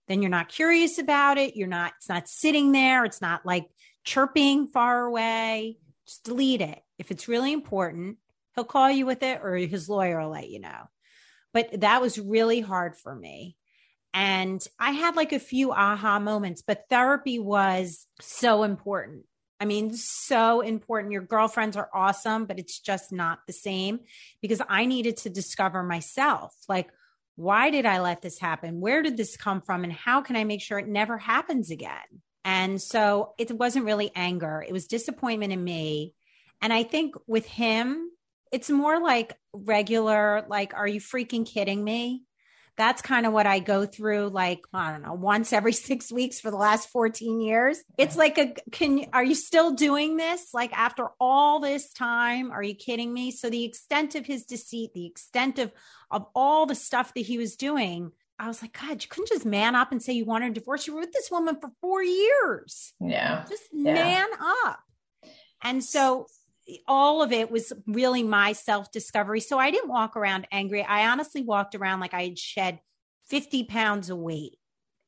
Then 0.08 0.22
you're 0.22 0.32
not 0.32 0.48
curious 0.48 1.00
about 1.00 1.38
it. 1.38 1.58
You're 1.58 1.68
not, 1.68 1.92
it's 1.98 2.08
not 2.08 2.30
sitting 2.30 2.72
there. 2.72 3.04
It's 3.04 3.20
not 3.20 3.46
like 3.46 3.68
chirping 4.06 4.68
far 4.68 5.06
away. 5.06 5.80
Just 6.08 6.24
delete 6.24 6.62
it. 6.62 6.80
If 6.98 7.12
it's 7.12 7.28
really 7.28 7.52
important, 7.52 8.20
he'll 8.56 8.64
call 8.64 8.90
you 8.90 9.06
with 9.06 9.22
it 9.22 9.42
or 9.44 9.58
his 9.58 9.90
lawyer 9.90 10.22
will 10.22 10.30
let 10.30 10.50
you 10.50 10.62
know. 10.62 10.88
But 11.52 11.82
that 11.82 12.02
was 12.02 12.18
really 12.18 12.62
hard 12.62 12.96
for 12.96 13.14
me. 13.14 13.58
And 14.14 14.66
I 14.80 14.92
had 14.92 15.18
like 15.18 15.34
a 15.34 15.40
few 15.40 15.74
aha 15.74 16.20
moments, 16.20 16.62
but 16.66 16.86
therapy 16.90 17.38
was 17.38 18.08
so 18.22 18.64
important 18.64 19.26
I 19.64 19.66
mean, 19.66 19.94
so 19.96 20.60
important. 20.60 21.14
Your 21.14 21.22
girlfriends 21.22 21.78
are 21.78 21.90
awesome, 21.94 22.44
but 22.44 22.60
it's 22.60 22.82
just 22.82 23.14
not 23.14 23.40
the 23.48 23.54
same 23.54 24.02
because 24.42 24.62
I 24.68 24.86
needed 24.86 25.16
to 25.20 25.30
discover 25.30 25.84
myself. 25.84 26.54
Like, 26.68 26.90
why 27.38 27.70
did 27.70 27.86
I 27.86 28.02
let 28.02 28.22
this 28.22 28.38
happen? 28.38 28.82
Where 28.82 29.02
did 29.02 29.16
this 29.16 29.38
come 29.38 29.62
from? 29.62 29.86
And 29.86 29.94
how 29.94 30.20
can 30.20 30.36
I 30.36 30.44
make 30.44 30.62
sure 30.62 30.80
it 30.80 30.88
never 30.90 31.18
happens 31.18 31.72
again? 31.72 31.96
And 32.44 32.82
so 32.82 33.36
it 33.38 33.58
wasn't 33.58 33.86
really 33.86 34.12
anger, 34.18 34.66
it 34.68 34.74
was 34.74 34.86
disappointment 34.86 35.54
in 35.54 35.64
me. 35.64 36.14
And 36.62 36.74
I 36.74 36.84
think 36.84 37.16
with 37.26 37.46
him, 37.46 38.12
it's 38.52 38.70
more 38.70 39.00
like 39.00 39.32
regular, 39.54 40.46
like, 40.50 40.74
are 40.74 40.90
you 40.90 41.00
freaking 41.00 41.46
kidding 41.46 41.82
me? 41.82 42.24
That's 42.76 43.02
kind 43.02 43.26
of 43.26 43.34
what 43.34 43.46
I 43.46 43.60
go 43.60 43.86
through, 43.86 44.30
like, 44.30 44.62
I 44.74 44.92
don't 44.92 45.04
know, 45.04 45.14
once 45.14 45.54
every 45.54 45.74
six 45.90 46.12
weeks 46.12 46.40
for 46.40 46.52
the 46.52 46.58
last 46.58 46.90
14 46.90 47.42
years. 47.42 47.80
It's 47.98 48.16
like 48.16 48.38
a, 48.38 48.54
can, 48.72 49.06
are 49.14 49.24
you 49.24 49.36
still 49.36 49.72
doing 49.72 50.18
this? 50.18 50.54
Like, 50.54 50.74
after 50.74 51.10
all 51.20 51.60
this 51.60 51.94
time, 51.94 52.52
are 52.52 52.64
you 52.64 52.76
kidding 52.76 53.14
me? 53.14 53.32
So, 53.32 53.50
the 53.50 53.64
extent 53.64 54.16
of 54.16 54.26
his 54.26 54.46
deceit, 54.46 54.94
the 54.94 55.06
extent 55.06 55.60
of, 55.60 55.72
of 56.10 56.26
all 56.34 56.66
the 56.66 56.76
stuff 56.76 57.14
that 57.14 57.22
he 57.22 57.38
was 57.38 57.56
doing, 57.56 58.12
I 58.40 58.48
was 58.48 58.62
like, 58.62 58.78
God, 58.80 59.02
you 59.02 59.10
couldn't 59.10 59.30
just 59.30 59.46
man 59.46 59.76
up 59.76 59.92
and 59.92 60.02
say 60.02 60.14
you 60.14 60.26
wanted 60.26 60.52
a 60.52 60.54
divorce. 60.56 60.88
You 60.88 60.96
were 60.96 61.02
with 61.02 61.14
this 61.14 61.30
woman 61.32 61.58
for 61.62 61.70
four 61.82 62.04
years. 62.04 62.94
Yeah. 63.00 63.46
Just 63.48 63.64
yeah. 63.72 63.94
man 63.94 64.28
up. 64.66 64.80
And 65.64 65.84
so 65.84 66.28
all 66.88 67.22
of 67.22 67.32
it 67.32 67.52
was 67.52 67.74
really 67.88 68.24
my 68.24 68.54
self 68.54 68.92
discovery. 68.92 69.40
So 69.40 69.60
I 69.60 69.72
didn't 69.72 69.90
walk 69.90 70.16
around 70.16 70.48
angry. 70.52 70.84
I 70.84 71.10
honestly 71.10 71.44
walked 71.44 71.76
around 71.76 72.00
like 72.00 72.14
I 72.14 72.24
had 72.24 72.40
shed 72.40 72.80
50 73.30 73.64
pounds 73.66 74.10
of 74.10 74.18
weight 74.18 74.58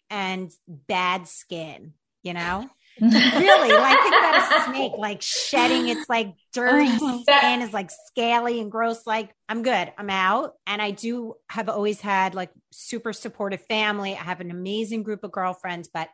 and 0.10 0.52
bad 0.68 1.28
skin, 1.28 1.94
you 2.24 2.34
know? 2.34 2.70
really, 3.02 3.74
like 3.74 4.00
think 4.00 4.16
about 4.16 4.38
a 4.38 4.64
snake 4.72 4.94
like 4.98 5.22
shedding 5.22 5.90
its 5.90 6.08
like 6.08 6.34
dirty 6.54 6.88
uh-huh. 6.88 7.20
skin 7.24 7.62
is 7.62 7.74
like 7.74 7.92
scaly 7.92 8.62
and 8.62 8.72
gross. 8.72 9.06
Like 9.06 9.36
I'm 9.50 9.64
good, 9.64 9.92
I'm 9.98 10.10
out. 10.10 10.54
And 10.66 10.82
I 10.82 10.92
do 10.92 11.36
have 11.50 11.68
always 11.68 12.00
had 12.00 12.36
like 12.36 12.52
super 12.72 13.12
supportive 13.12 13.62
family. 13.66 14.14
I 14.14 14.24
have 14.24 14.40
an 14.40 14.50
amazing 14.50 15.04
group 15.04 15.26
of 15.26 15.34
girlfriends, 15.34 15.90
but 15.94 16.08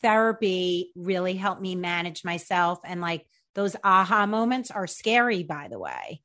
therapy 0.00 0.92
really 0.96 1.34
helped 1.34 1.60
me 1.60 1.74
manage 1.74 2.24
myself 2.24 2.78
and 2.84 3.02
like 3.02 3.26
those 3.54 3.76
aha 3.82 4.26
moments 4.26 4.70
are 4.70 4.86
scary, 4.86 5.42
by 5.42 5.68
the 5.68 5.78
way. 5.78 6.20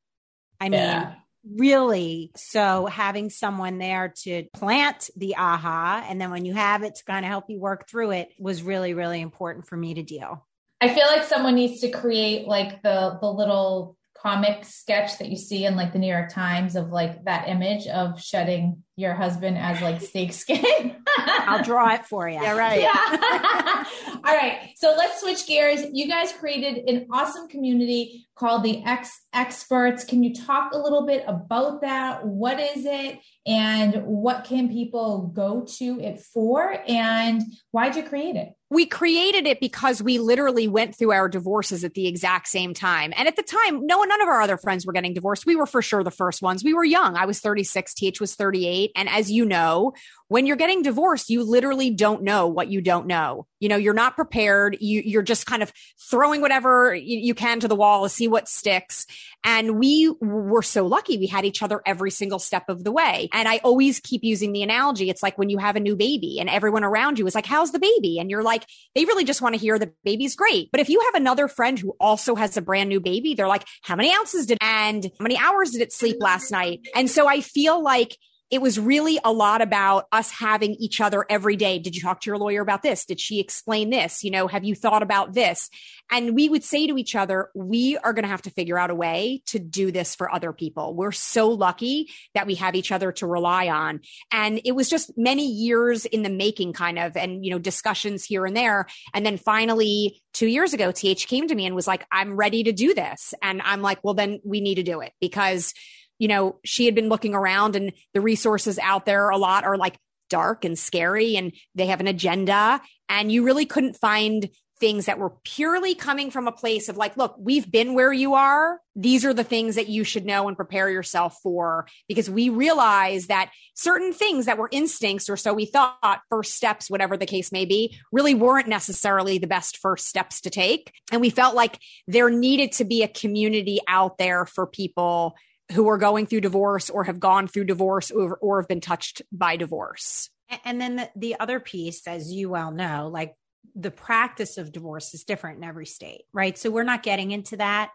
I 0.60 0.68
mean, 0.68 0.80
yeah. 0.80 1.14
really. 1.56 2.32
So 2.36 2.86
having 2.86 3.30
someone 3.30 3.78
there 3.78 4.12
to 4.24 4.44
plant 4.52 5.10
the 5.16 5.36
aha, 5.36 6.04
and 6.08 6.20
then 6.20 6.30
when 6.30 6.44
you 6.44 6.54
have 6.54 6.82
it 6.82 6.96
to 6.96 7.04
kind 7.04 7.24
of 7.24 7.30
help 7.30 7.44
you 7.48 7.58
work 7.58 7.88
through 7.88 8.10
it 8.12 8.30
was 8.38 8.62
really, 8.62 8.94
really 8.94 9.20
important 9.20 9.66
for 9.66 9.76
me 9.76 9.94
to 9.94 10.02
deal. 10.02 10.46
I 10.80 10.88
feel 10.88 11.06
like 11.06 11.24
someone 11.24 11.54
needs 11.54 11.80
to 11.80 11.90
create 11.90 12.46
like 12.46 12.82
the 12.82 13.18
the 13.20 13.30
little 13.30 13.96
comic 14.22 14.64
sketch 14.64 15.18
that 15.18 15.28
you 15.28 15.36
see 15.36 15.64
in 15.64 15.76
like 15.76 15.92
the 15.92 15.98
New 15.98 16.12
York 16.12 16.30
Times 16.30 16.76
of 16.76 16.90
like 16.90 17.24
that 17.24 17.48
image 17.48 17.86
of 17.86 18.20
shedding 18.20 18.82
your 18.96 19.14
husband 19.14 19.56
as 19.56 19.80
like 19.80 20.00
snake 20.00 20.32
skin. 20.32 20.96
I'll 21.46 21.62
draw 21.62 21.94
it 21.94 22.06
for 22.06 22.28
you. 22.28 22.40
Yeah, 22.40 22.56
right. 22.56 22.80
Yeah. 22.80 23.84
All 24.24 24.36
right. 24.36 24.72
So 24.76 24.94
let's 24.96 25.20
switch 25.20 25.46
gears. 25.46 25.80
You 25.92 26.08
guys 26.08 26.32
created 26.32 26.88
an 26.88 27.06
awesome 27.12 27.48
community 27.48 28.26
called 28.34 28.62
the 28.62 28.82
Ex 28.84 29.10
Experts. 29.32 30.04
Can 30.04 30.22
you 30.22 30.34
talk 30.34 30.72
a 30.72 30.78
little 30.78 31.06
bit 31.06 31.24
about 31.26 31.82
that? 31.82 32.26
What 32.26 32.58
is 32.58 32.84
it? 32.84 33.18
And 33.46 34.02
what 34.04 34.44
can 34.44 34.68
people 34.68 35.32
go 35.34 35.66
to 35.78 36.00
it 36.00 36.20
for? 36.20 36.82
And 36.86 37.42
why'd 37.70 37.96
you 37.96 38.02
create 38.02 38.36
it? 38.36 38.54
we 38.70 38.86
created 38.86 39.46
it 39.46 39.58
because 39.58 40.00
we 40.00 40.18
literally 40.18 40.68
went 40.68 40.96
through 40.96 41.10
our 41.10 41.28
divorces 41.28 41.82
at 41.82 41.94
the 41.94 42.06
exact 42.06 42.46
same 42.46 42.72
time. 42.72 43.12
And 43.16 43.26
at 43.26 43.34
the 43.34 43.42
time, 43.42 43.84
no 43.84 44.02
none 44.04 44.22
of 44.22 44.28
our 44.28 44.40
other 44.40 44.56
friends 44.56 44.86
were 44.86 44.92
getting 44.92 45.12
divorced. 45.12 45.44
We 45.44 45.56
were 45.56 45.66
for 45.66 45.82
sure 45.82 46.04
the 46.04 46.12
first 46.12 46.40
ones. 46.40 46.62
We 46.62 46.72
were 46.72 46.84
young. 46.84 47.16
I 47.16 47.26
was 47.26 47.40
36, 47.40 47.94
TH 47.94 48.20
was 48.20 48.36
38. 48.36 48.92
And 48.94 49.08
as 49.08 49.28
you 49.30 49.44
know, 49.44 49.92
when 50.28 50.46
you're 50.46 50.56
getting 50.56 50.82
divorced, 50.82 51.19
you 51.28 51.42
literally 51.42 51.90
don't 51.90 52.22
know 52.22 52.46
what 52.46 52.68
you 52.68 52.80
don't 52.80 53.06
know. 53.06 53.46
You 53.58 53.68
know, 53.68 53.76
you're 53.76 53.92
not 53.92 54.16
prepared. 54.16 54.78
You, 54.80 55.02
you're 55.04 55.22
just 55.22 55.44
kind 55.44 55.62
of 55.62 55.70
throwing 56.10 56.40
whatever 56.40 56.94
you, 56.94 57.18
you 57.18 57.34
can 57.34 57.60
to 57.60 57.68
the 57.68 57.76
wall 57.76 58.04
to 58.04 58.08
see 58.08 58.26
what 58.26 58.48
sticks. 58.48 59.06
And 59.44 59.78
we 59.78 60.10
were 60.20 60.62
so 60.62 60.86
lucky. 60.86 61.18
We 61.18 61.26
had 61.26 61.44
each 61.44 61.62
other 61.62 61.82
every 61.84 62.10
single 62.10 62.38
step 62.38 62.68
of 62.68 62.84
the 62.84 62.92
way. 62.92 63.28
And 63.34 63.46
I 63.48 63.58
always 63.58 64.00
keep 64.00 64.24
using 64.24 64.52
the 64.52 64.62
analogy. 64.62 65.10
It's 65.10 65.22
like 65.22 65.36
when 65.36 65.50
you 65.50 65.58
have 65.58 65.76
a 65.76 65.80
new 65.80 65.96
baby 65.96 66.38
and 66.40 66.48
everyone 66.48 66.84
around 66.84 67.18
you 67.18 67.26
is 67.26 67.34
like, 67.34 67.46
how's 67.46 67.72
the 67.72 67.78
baby? 67.78 68.18
And 68.18 68.30
you're 68.30 68.42
like, 68.42 68.64
they 68.94 69.04
really 69.04 69.24
just 69.24 69.42
want 69.42 69.54
to 69.54 69.60
hear 69.60 69.78
the 69.78 69.92
baby's 70.04 70.36
great. 70.36 70.70
But 70.70 70.80
if 70.80 70.88
you 70.88 71.00
have 71.00 71.20
another 71.20 71.48
friend 71.48 71.78
who 71.78 71.94
also 72.00 72.34
has 72.34 72.56
a 72.56 72.62
brand 72.62 72.88
new 72.88 73.00
baby, 73.00 73.34
they're 73.34 73.48
like, 73.48 73.66
how 73.82 73.96
many 73.96 74.12
ounces 74.14 74.46
did, 74.46 74.58
and 74.60 75.04
how 75.04 75.22
many 75.22 75.36
hours 75.36 75.70
did 75.70 75.82
it 75.82 75.92
sleep 75.92 76.16
last 76.20 76.50
night? 76.50 76.80
And 76.94 77.10
so 77.10 77.26
I 77.26 77.40
feel 77.40 77.82
like 77.82 78.16
it 78.50 78.60
was 78.60 78.78
really 78.78 79.18
a 79.24 79.32
lot 79.32 79.62
about 79.62 80.06
us 80.10 80.30
having 80.30 80.74
each 80.74 81.00
other 81.00 81.24
every 81.30 81.56
day. 81.56 81.78
Did 81.78 81.94
you 81.94 82.02
talk 82.02 82.20
to 82.22 82.30
your 82.30 82.38
lawyer 82.38 82.60
about 82.60 82.82
this? 82.82 83.04
Did 83.04 83.20
she 83.20 83.38
explain 83.38 83.90
this? 83.90 84.24
You 84.24 84.32
know, 84.32 84.48
have 84.48 84.64
you 84.64 84.74
thought 84.74 85.02
about 85.02 85.34
this? 85.34 85.70
And 86.10 86.34
we 86.34 86.48
would 86.48 86.64
say 86.64 86.88
to 86.88 86.98
each 86.98 87.14
other, 87.14 87.50
we 87.54 87.96
are 87.98 88.12
going 88.12 88.24
to 88.24 88.28
have 88.28 88.42
to 88.42 88.50
figure 88.50 88.76
out 88.76 88.90
a 88.90 88.94
way 88.94 89.42
to 89.46 89.60
do 89.60 89.92
this 89.92 90.16
for 90.16 90.32
other 90.32 90.52
people. 90.52 90.94
We're 90.96 91.12
so 91.12 91.48
lucky 91.48 92.10
that 92.34 92.48
we 92.48 92.56
have 92.56 92.74
each 92.74 92.90
other 92.90 93.12
to 93.12 93.26
rely 93.26 93.68
on. 93.68 94.00
And 94.32 94.60
it 94.64 94.72
was 94.72 94.88
just 94.88 95.16
many 95.16 95.46
years 95.46 96.04
in 96.04 96.24
the 96.24 96.30
making 96.30 96.72
kind 96.72 96.98
of, 96.98 97.16
and, 97.16 97.44
you 97.44 97.52
know, 97.52 97.60
discussions 97.60 98.24
here 98.24 98.44
and 98.44 98.56
there. 98.56 98.86
And 99.14 99.24
then 99.24 99.36
finally, 99.36 100.20
two 100.32 100.48
years 100.48 100.74
ago, 100.74 100.90
TH 100.90 101.28
came 101.28 101.46
to 101.46 101.54
me 101.54 101.66
and 101.66 101.76
was 101.76 101.86
like, 101.86 102.04
I'm 102.10 102.34
ready 102.34 102.64
to 102.64 102.72
do 102.72 102.94
this. 102.94 103.32
And 103.40 103.62
I'm 103.62 103.82
like, 103.82 104.02
well, 104.02 104.14
then 104.14 104.40
we 104.42 104.60
need 104.60 104.76
to 104.76 104.82
do 104.82 105.00
it 105.00 105.12
because 105.20 105.72
you 106.20 106.28
know, 106.28 106.60
she 106.64 106.84
had 106.84 106.94
been 106.94 107.08
looking 107.08 107.34
around 107.34 107.74
and 107.74 107.92
the 108.14 108.20
resources 108.20 108.78
out 108.78 109.06
there 109.06 109.30
a 109.30 109.38
lot 109.38 109.64
are 109.64 109.78
like 109.78 109.96
dark 110.28 110.64
and 110.64 110.78
scary 110.78 111.34
and 111.34 111.52
they 111.74 111.86
have 111.86 111.98
an 111.98 112.06
agenda. 112.06 112.80
And 113.08 113.32
you 113.32 113.42
really 113.42 113.66
couldn't 113.66 113.96
find 113.96 114.48
things 114.78 115.06
that 115.06 115.18
were 115.18 115.34
purely 115.44 115.94
coming 115.94 116.30
from 116.30 116.46
a 116.46 116.52
place 116.52 116.88
of 116.88 116.96
like, 116.96 117.16
look, 117.16 117.36
we've 117.38 117.70
been 117.70 117.94
where 117.94 118.12
you 118.12 118.34
are. 118.34 118.80
These 118.96 119.24
are 119.24 119.34
the 119.34 119.44
things 119.44 119.74
that 119.74 119.88
you 119.88 120.04
should 120.04 120.24
know 120.24 120.48
and 120.48 120.56
prepare 120.56 120.90
yourself 120.90 121.36
for 121.42 121.86
because 122.08 122.30
we 122.30 122.48
realize 122.48 123.26
that 123.26 123.50
certain 123.74 124.12
things 124.12 124.46
that 124.46 124.56
were 124.56 124.70
instincts 124.72 125.28
or 125.28 125.36
so 125.36 125.52
we 125.52 125.66
thought 125.66 126.20
first 126.30 126.54
steps, 126.54 126.88
whatever 126.88 127.16
the 127.16 127.26
case 127.26 127.52
may 127.52 127.66
be, 127.66 127.98
really 128.10 128.34
weren't 128.34 128.68
necessarily 128.68 129.38
the 129.38 129.46
best 129.46 129.76
first 129.78 130.06
steps 130.06 130.40
to 130.42 130.50
take. 130.50 130.92
And 131.12 131.20
we 131.20 131.30
felt 131.30 131.54
like 131.54 131.78
there 132.06 132.30
needed 132.30 132.72
to 132.72 132.84
be 132.84 133.02
a 133.02 133.08
community 133.08 133.80
out 133.86 134.16
there 134.16 134.46
for 134.46 134.66
people 134.66 135.36
who 135.72 135.88
are 135.88 135.98
going 135.98 136.26
through 136.26 136.40
divorce 136.40 136.90
or 136.90 137.04
have 137.04 137.20
gone 137.20 137.48
through 137.48 137.64
divorce 137.64 138.10
or, 138.10 138.36
or 138.36 138.60
have 138.60 138.68
been 138.68 138.80
touched 138.80 139.22
by 139.32 139.56
divorce. 139.56 140.30
And 140.64 140.80
then 140.80 140.96
the, 140.96 141.10
the 141.14 141.38
other 141.38 141.60
piece, 141.60 142.06
as 142.06 142.32
you 142.32 142.50
well 142.50 142.72
know, 142.72 143.08
like 143.12 143.34
the 143.74 143.90
practice 143.90 144.58
of 144.58 144.72
divorce 144.72 145.14
is 145.14 145.24
different 145.24 145.58
in 145.58 145.64
every 145.64 145.86
state, 145.86 146.22
right? 146.32 146.58
So 146.58 146.70
we're 146.70 146.82
not 146.82 147.02
getting 147.02 147.30
into 147.30 147.58
that. 147.58 147.90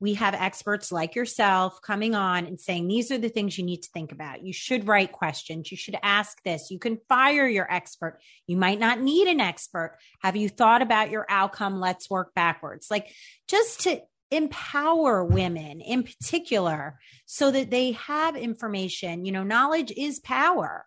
We 0.00 0.14
have 0.14 0.32
experts 0.32 0.90
like 0.90 1.14
yourself 1.14 1.82
coming 1.82 2.14
on 2.14 2.46
and 2.46 2.58
saying, 2.58 2.88
these 2.88 3.10
are 3.10 3.18
the 3.18 3.28
things 3.28 3.58
you 3.58 3.64
need 3.64 3.82
to 3.82 3.90
think 3.92 4.12
about. 4.12 4.42
You 4.42 4.52
should 4.52 4.88
write 4.88 5.12
questions. 5.12 5.70
You 5.70 5.76
should 5.76 5.96
ask 6.02 6.42
this. 6.42 6.70
You 6.70 6.78
can 6.78 6.98
fire 7.06 7.46
your 7.46 7.70
expert. 7.70 8.18
You 8.46 8.56
might 8.56 8.80
not 8.80 8.98
need 8.98 9.28
an 9.28 9.40
expert. 9.40 9.98
Have 10.22 10.36
you 10.36 10.48
thought 10.48 10.80
about 10.80 11.10
your 11.10 11.26
outcome? 11.28 11.80
Let's 11.80 12.08
work 12.08 12.32
backwards. 12.34 12.90
Like 12.90 13.12
just 13.46 13.80
to 13.82 14.00
empower 14.30 15.24
women 15.24 15.80
in 15.80 16.02
particular 16.02 16.98
so 17.26 17.50
that 17.50 17.70
they 17.70 17.92
have 17.92 18.36
information. 18.36 19.24
You 19.24 19.32
know, 19.32 19.42
knowledge 19.42 19.92
is 19.96 20.20
power. 20.20 20.86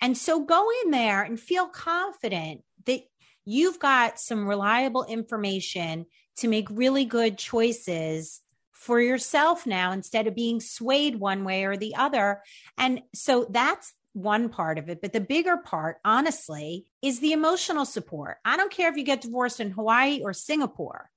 And 0.00 0.16
so 0.16 0.44
go 0.44 0.68
in 0.84 0.90
there 0.90 1.22
and 1.22 1.40
feel 1.40 1.66
confident 1.66 2.62
that 2.84 3.00
you've 3.44 3.78
got 3.78 4.20
some 4.20 4.46
reliable 4.46 5.04
information 5.04 6.06
to 6.36 6.48
make 6.48 6.68
really 6.70 7.04
good 7.04 7.38
choices 7.38 8.42
for 8.72 9.00
yourself 9.00 9.66
now 9.66 9.92
instead 9.92 10.26
of 10.26 10.34
being 10.34 10.60
swayed 10.60 11.16
one 11.16 11.44
way 11.44 11.64
or 11.64 11.76
the 11.76 11.96
other. 11.96 12.42
And 12.76 13.02
so 13.14 13.46
that's 13.50 13.94
one 14.12 14.48
part 14.48 14.78
of 14.78 14.88
it. 14.88 15.00
But 15.00 15.12
the 15.12 15.20
bigger 15.20 15.56
part, 15.56 15.96
honestly, 16.04 16.84
is 17.02 17.20
the 17.20 17.32
emotional 17.32 17.84
support. 17.84 18.36
I 18.44 18.56
don't 18.56 18.72
care 18.72 18.90
if 18.90 18.96
you 18.96 19.02
get 19.02 19.22
divorced 19.22 19.60
in 19.60 19.70
Hawaii 19.70 20.20
or 20.22 20.32
Singapore 20.32 21.10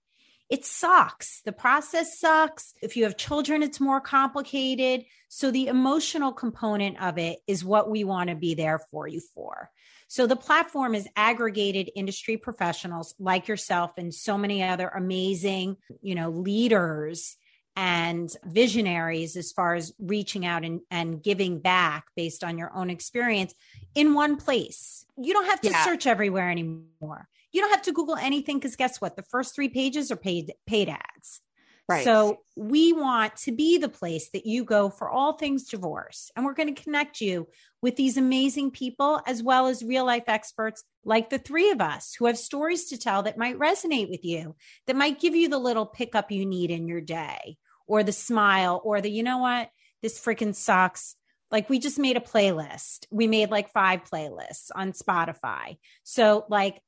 it 0.49 0.65
sucks. 0.65 1.41
The 1.45 1.51
process 1.51 2.19
sucks. 2.19 2.73
If 2.81 2.97
you 2.97 3.03
have 3.03 3.17
children, 3.17 3.61
it's 3.61 3.79
more 3.79 4.01
complicated. 4.01 5.05
So 5.27 5.51
the 5.51 5.67
emotional 5.67 6.31
component 6.31 7.01
of 7.01 7.19
it 7.19 7.39
is 7.45 7.63
what 7.63 7.89
we 7.89 8.03
want 8.03 8.29
to 8.29 8.35
be 8.35 8.55
there 8.55 8.79
for 8.91 9.07
you 9.07 9.21
for. 9.35 9.69
So 10.07 10.25
the 10.25 10.35
platform 10.35 10.95
is 10.95 11.07
aggregated 11.15 11.91
industry 11.95 12.35
professionals 12.35 13.13
like 13.19 13.47
yourself 13.47 13.91
and 13.97 14.11
so 14.11 14.39
many 14.39 14.63
other 14.63 14.87
amazing, 14.87 15.77
you 16.01 16.15
know, 16.15 16.31
leaders 16.31 17.37
and 17.75 18.35
visionaries 18.43 19.37
as 19.37 19.51
far 19.51 19.75
as 19.75 19.93
reaching 19.99 20.47
out 20.47 20.65
and, 20.65 20.81
and 20.89 21.21
giving 21.21 21.59
back 21.59 22.05
based 22.15 22.43
on 22.43 22.57
your 22.57 22.75
own 22.75 22.89
experience 22.89 23.53
in 23.93 24.15
one 24.15 24.37
place. 24.37 25.05
You 25.15 25.31
don't 25.33 25.45
have 25.45 25.61
to 25.61 25.69
yeah. 25.69 25.85
search 25.85 26.07
everywhere 26.07 26.49
anymore. 26.49 27.29
You 27.51 27.61
don't 27.61 27.71
have 27.71 27.81
to 27.83 27.91
Google 27.91 28.15
anything 28.15 28.57
because 28.57 28.75
guess 28.75 29.01
what? 29.01 29.15
The 29.15 29.23
first 29.23 29.55
three 29.55 29.69
pages 29.69 30.11
are 30.11 30.17
paid 30.17 30.53
paid 30.65 30.89
ads. 30.89 31.41
Right. 31.89 32.03
So 32.03 32.41
we 32.55 32.93
want 32.93 33.35
to 33.37 33.51
be 33.51 33.79
the 33.79 33.89
place 33.89 34.29
that 34.33 34.45
you 34.45 34.63
go 34.63 34.91
for 34.91 35.09
all 35.09 35.33
things 35.33 35.63
divorce. 35.63 36.29
And 36.35 36.45
we're 36.45 36.53
going 36.53 36.73
to 36.73 36.83
connect 36.83 37.19
you 37.19 37.47
with 37.81 37.95
these 37.95 38.15
amazing 38.15 38.69
people 38.69 39.19
as 39.25 39.41
well 39.41 39.65
as 39.65 39.81
real 39.81 40.05
life 40.05 40.25
experts 40.27 40.83
like 41.03 41.31
the 41.31 41.39
three 41.39 41.71
of 41.71 41.81
us 41.81 42.13
who 42.13 42.27
have 42.27 42.37
stories 42.37 42.89
to 42.89 42.99
tell 42.99 43.23
that 43.23 43.39
might 43.39 43.57
resonate 43.57 44.11
with 44.11 44.23
you, 44.23 44.55
that 44.85 44.95
might 44.95 45.19
give 45.19 45.33
you 45.33 45.49
the 45.49 45.57
little 45.57 45.87
pickup 45.87 46.29
you 46.29 46.45
need 46.45 46.69
in 46.69 46.87
your 46.87 47.01
day 47.01 47.57
or 47.87 48.03
the 48.03 48.11
smile 48.11 48.79
or 48.83 49.01
the, 49.01 49.09
you 49.09 49.23
know 49.23 49.39
what, 49.39 49.71
this 50.03 50.23
freaking 50.23 50.53
sucks. 50.53 51.15
Like 51.49 51.71
we 51.71 51.79
just 51.79 51.97
made 51.97 52.17
a 52.17 52.21
playlist. 52.21 53.07
We 53.09 53.25
made 53.25 53.49
like 53.49 53.71
five 53.71 54.03
playlists 54.03 54.69
on 54.75 54.91
Spotify. 54.91 55.77
So 56.03 56.45
like 56.49 56.79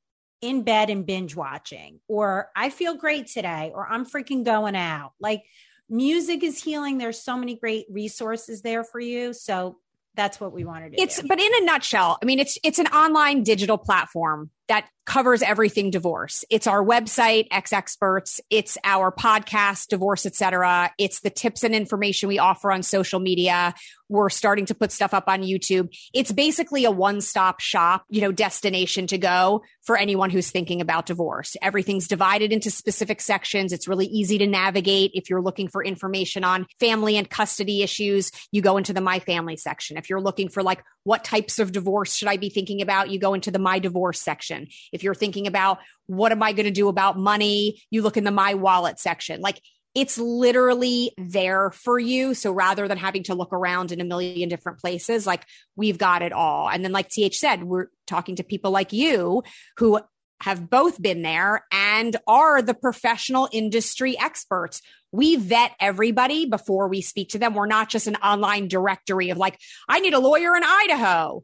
in 0.42 0.62
bed 0.62 0.90
and 0.90 1.06
binge 1.06 1.34
watching, 1.34 2.00
or 2.08 2.50
I 2.54 2.68
feel 2.70 2.96
great 2.96 3.28
today, 3.28 3.72
or 3.74 3.86
I'm 3.86 4.04
freaking 4.04 4.44
going 4.44 4.76
out. 4.76 5.12
Like 5.20 5.44
music 5.88 6.42
is 6.42 6.62
healing. 6.62 6.98
There's 6.98 7.22
so 7.22 7.36
many 7.36 7.56
great 7.56 7.86
resources 7.88 8.60
there 8.60 8.84
for 8.84 9.00
you. 9.00 9.32
So 9.32 9.78
that's 10.14 10.40
what 10.40 10.52
we 10.52 10.64
wanted 10.64 10.92
to 10.92 11.00
it's 11.00 11.20
do. 11.20 11.28
but 11.28 11.40
in 11.40 11.50
a 11.54 11.64
nutshell 11.64 12.18
i 12.22 12.26
mean 12.26 12.38
it's 12.38 12.58
it's 12.62 12.78
an 12.78 12.86
online 12.88 13.42
digital 13.42 13.78
platform 13.78 14.50
that 14.72 14.88
covers 15.04 15.42
everything 15.42 15.90
divorce. 15.90 16.44
It's 16.48 16.66
our 16.66 16.82
website, 16.82 17.48
Ex 17.50 17.74
Experts. 17.74 18.40
It's 18.48 18.78
our 18.84 19.12
podcast, 19.12 19.88
Divorce, 19.88 20.24
etc. 20.24 20.92
It's 20.96 21.20
the 21.20 21.28
tips 21.28 21.62
and 21.62 21.74
information 21.74 22.28
we 22.28 22.38
offer 22.38 22.72
on 22.72 22.82
social 22.82 23.20
media. 23.20 23.74
We're 24.08 24.30
starting 24.30 24.66
to 24.66 24.74
put 24.74 24.92
stuff 24.92 25.12
up 25.12 25.24
on 25.26 25.42
YouTube. 25.42 25.88
It's 26.14 26.32
basically 26.32 26.84
a 26.84 26.90
one-stop 26.90 27.60
shop, 27.60 28.04
you 28.08 28.20
know, 28.20 28.30
destination 28.30 29.06
to 29.08 29.18
go 29.18 29.62
for 29.82 29.96
anyone 29.96 30.30
who's 30.30 30.50
thinking 30.50 30.80
about 30.80 31.06
divorce. 31.06 31.56
Everything's 31.60 32.06
divided 32.06 32.52
into 32.52 32.70
specific 32.70 33.20
sections. 33.20 33.72
It's 33.72 33.88
really 33.88 34.06
easy 34.06 34.38
to 34.38 34.46
navigate. 34.46 35.10
If 35.14 35.28
you're 35.28 35.42
looking 35.42 35.66
for 35.66 35.84
information 35.84 36.44
on 36.44 36.66
family 36.78 37.16
and 37.16 37.28
custody 37.28 37.82
issues, 37.82 38.30
you 38.52 38.62
go 38.62 38.76
into 38.76 38.92
the 38.92 39.00
My 39.00 39.18
Family 39.18 39.56
section. 39.56 39.96
If 39.96 40.08
you're 40.08 40.20
looking 40.20 40.48
for 40.48 40.62
like 40.62 40.82
what 41.04 41.24
types 41.24 41.58
of 41.58 41.72
divorce 41.72 42.14
should 42.14 42.28
I 42.28 42.36
be 42.36 42.48
thinking 42.48 42.82
about, 42.82 43.10
you 43.10 43.18
go 43.18 43.34
into 43.34 43.50
the 43.50 43.58
My 43.58 43.78
Divorce 43.78 44.20
section. 44.20 44.68
If 44.92 45.02
you're 45.02 45.14
thinking 45.14 45.46
about 45.46 45.78
what 46.06 46.32
am 46.32 46.42
I 46.42 46.52
going 46.52 46.66
to 46.66 46.70
do 46.70 46.88
about 46.88 47.18
money, 47.18 47.82
you 47.90 48.02
look 48.02 48.16
in 48.16 48.24
the 48.24 48.30
My 48.30 48.54
Wallet 48.54 48.98
section. 48.98 49.40
Like 49.40 49.60
it's 49.94 50.16
literally 50.16 51.12
there 51.18 51.70
for 51.70 51.98
you. 51.98 52.34
So 52.34 52.52
rather 52.52 52.88
than 52.88 52.96
having 52.96 53.24
to 53.24 53.34
look 53.34 53.52
around 53.52 53.92
in 53.92 54.00
a 54.00 54.04
million 54.04 54.48
different 54.48 54.78
places, 54.78 55.26
like 55.26 55.44
we've 55.76 55.98
got 55.98 56.22
it 56.22 56.32
all. 56.32 56.68
And 56.68 56.82
then, 56.82 56.92
like 56.92 57.08
TH 57.08 57.36
said, 57.36 57.62
we're 57.62 57.88
talking 58.06 58.36
to 58.36 58.42
people 58.42 58.70
like 58.70 58.92
you 58.92 59.42
who 59.76 60.00
have 60.42 60.68
both 60.68 61.00
been 61.00 61.22
there 61.22 61.66
and 61.72 62.16
are 62.26 62.62
the 62.62 62.74
professional 62.74 63.48
industry 63.52 64.18
experts. 64.18 64.82
We 65.12 65.36
vet 65.36 65.72
everybody 65.80 66.46
before 66.46 66.88
we 66.88 67.00
speak 67.00 67.30
to 67.30 67.38
them. 67.38 67.54
We're 67.54 67.66
not 67.66 67.88
just 67.88 68.06
an 68.06 68.16
online 68.16 68.68
directory 68.68 69.30
of 69.30 69.38
like, 69.38 69.58
I 69.88 70.00
need 70.00 70.14
a 70.14 70.18
lawyer 70.18 70.56
in 70.56 70.62
Idaho 70.64 71.42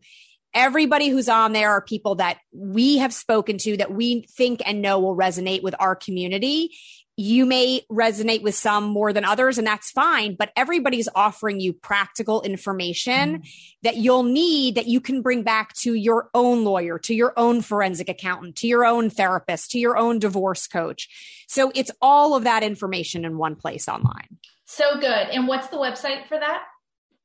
everybody 0.54 1.08
who's 1.08 1.28
on 1.28 1.52
there 1.52 1.70
are 1.70 1.82
people 1.82 2.16
that 2.16 2.38
we 2.52 2.98
have 2.98 3.12
spoken 3.12 3.58
to 3.58 3.76
that 3.76 3.92
we 3.92 4.22
think 4.36 4.62
and 4.64 4.82
know 4.82 4.98
will 4.98 5.16
resonate 5.16 5.62
with 5.62 5.74
our 5.78 5.94
community. 5.94 6.76
You 7.20 7.46
may 7.46 7.82
resonate 7.90 8.42
with 8.42 8.54
some 8.54 8.84
more 8.84 9.12
than 9.12 9.24
others, 9.24 9.58
and 9.58 9.66
that's 9.66 9.90
fine, 9.90 10.36
but 10.36 10.52
everybody's 10.54 11.08
offering 11.16 11.58
you 11.58 11.72
practical 11.72 12.42
information 12.42 13.38
mm. 13.40 13.48
that 13.82 13.96
you'll 13.96 14.22
need 14.22 14.76
that 14.76 14.86
you 14.86 15.00
can 15.00 15.20
bring 15.20 15.42
back 15.42 15.74
to 15.78 15.94
your 15.94 16.30
own 16.32 16.62
lawyer, 16.62 16.96
to 17.00 17.14
your 17.14 17.32
own 17.36 17.60
forensic 17.60 18.08
accountant, 18.08 18.54
to 18.58 18.68
your 18.68 18.84
own 18.84 19.10
therapist, 19.10 19.72
to 19.72 19.80
your 19.80 19.98
own 19.98 20.20
divorce 20.20 20.68
coach. 20.68 21.08
So 21.48 21.72
it's 21.74 21.90
all 22.00 22.36
of 22.36 22.44
that 22.44 22.62
information 22.62 23.24
in 23.24 23.36
one 23.36 23.56
place 23.56 23.88
online. 23.88 24.38
So 24.66 25.00
good. 25.00 25.28
And 25.32 25.48
what's 25.48 25.66
the 25.70 25.76
website 25.76 26.28
for 26.28 26.38
that? 26.38 26.62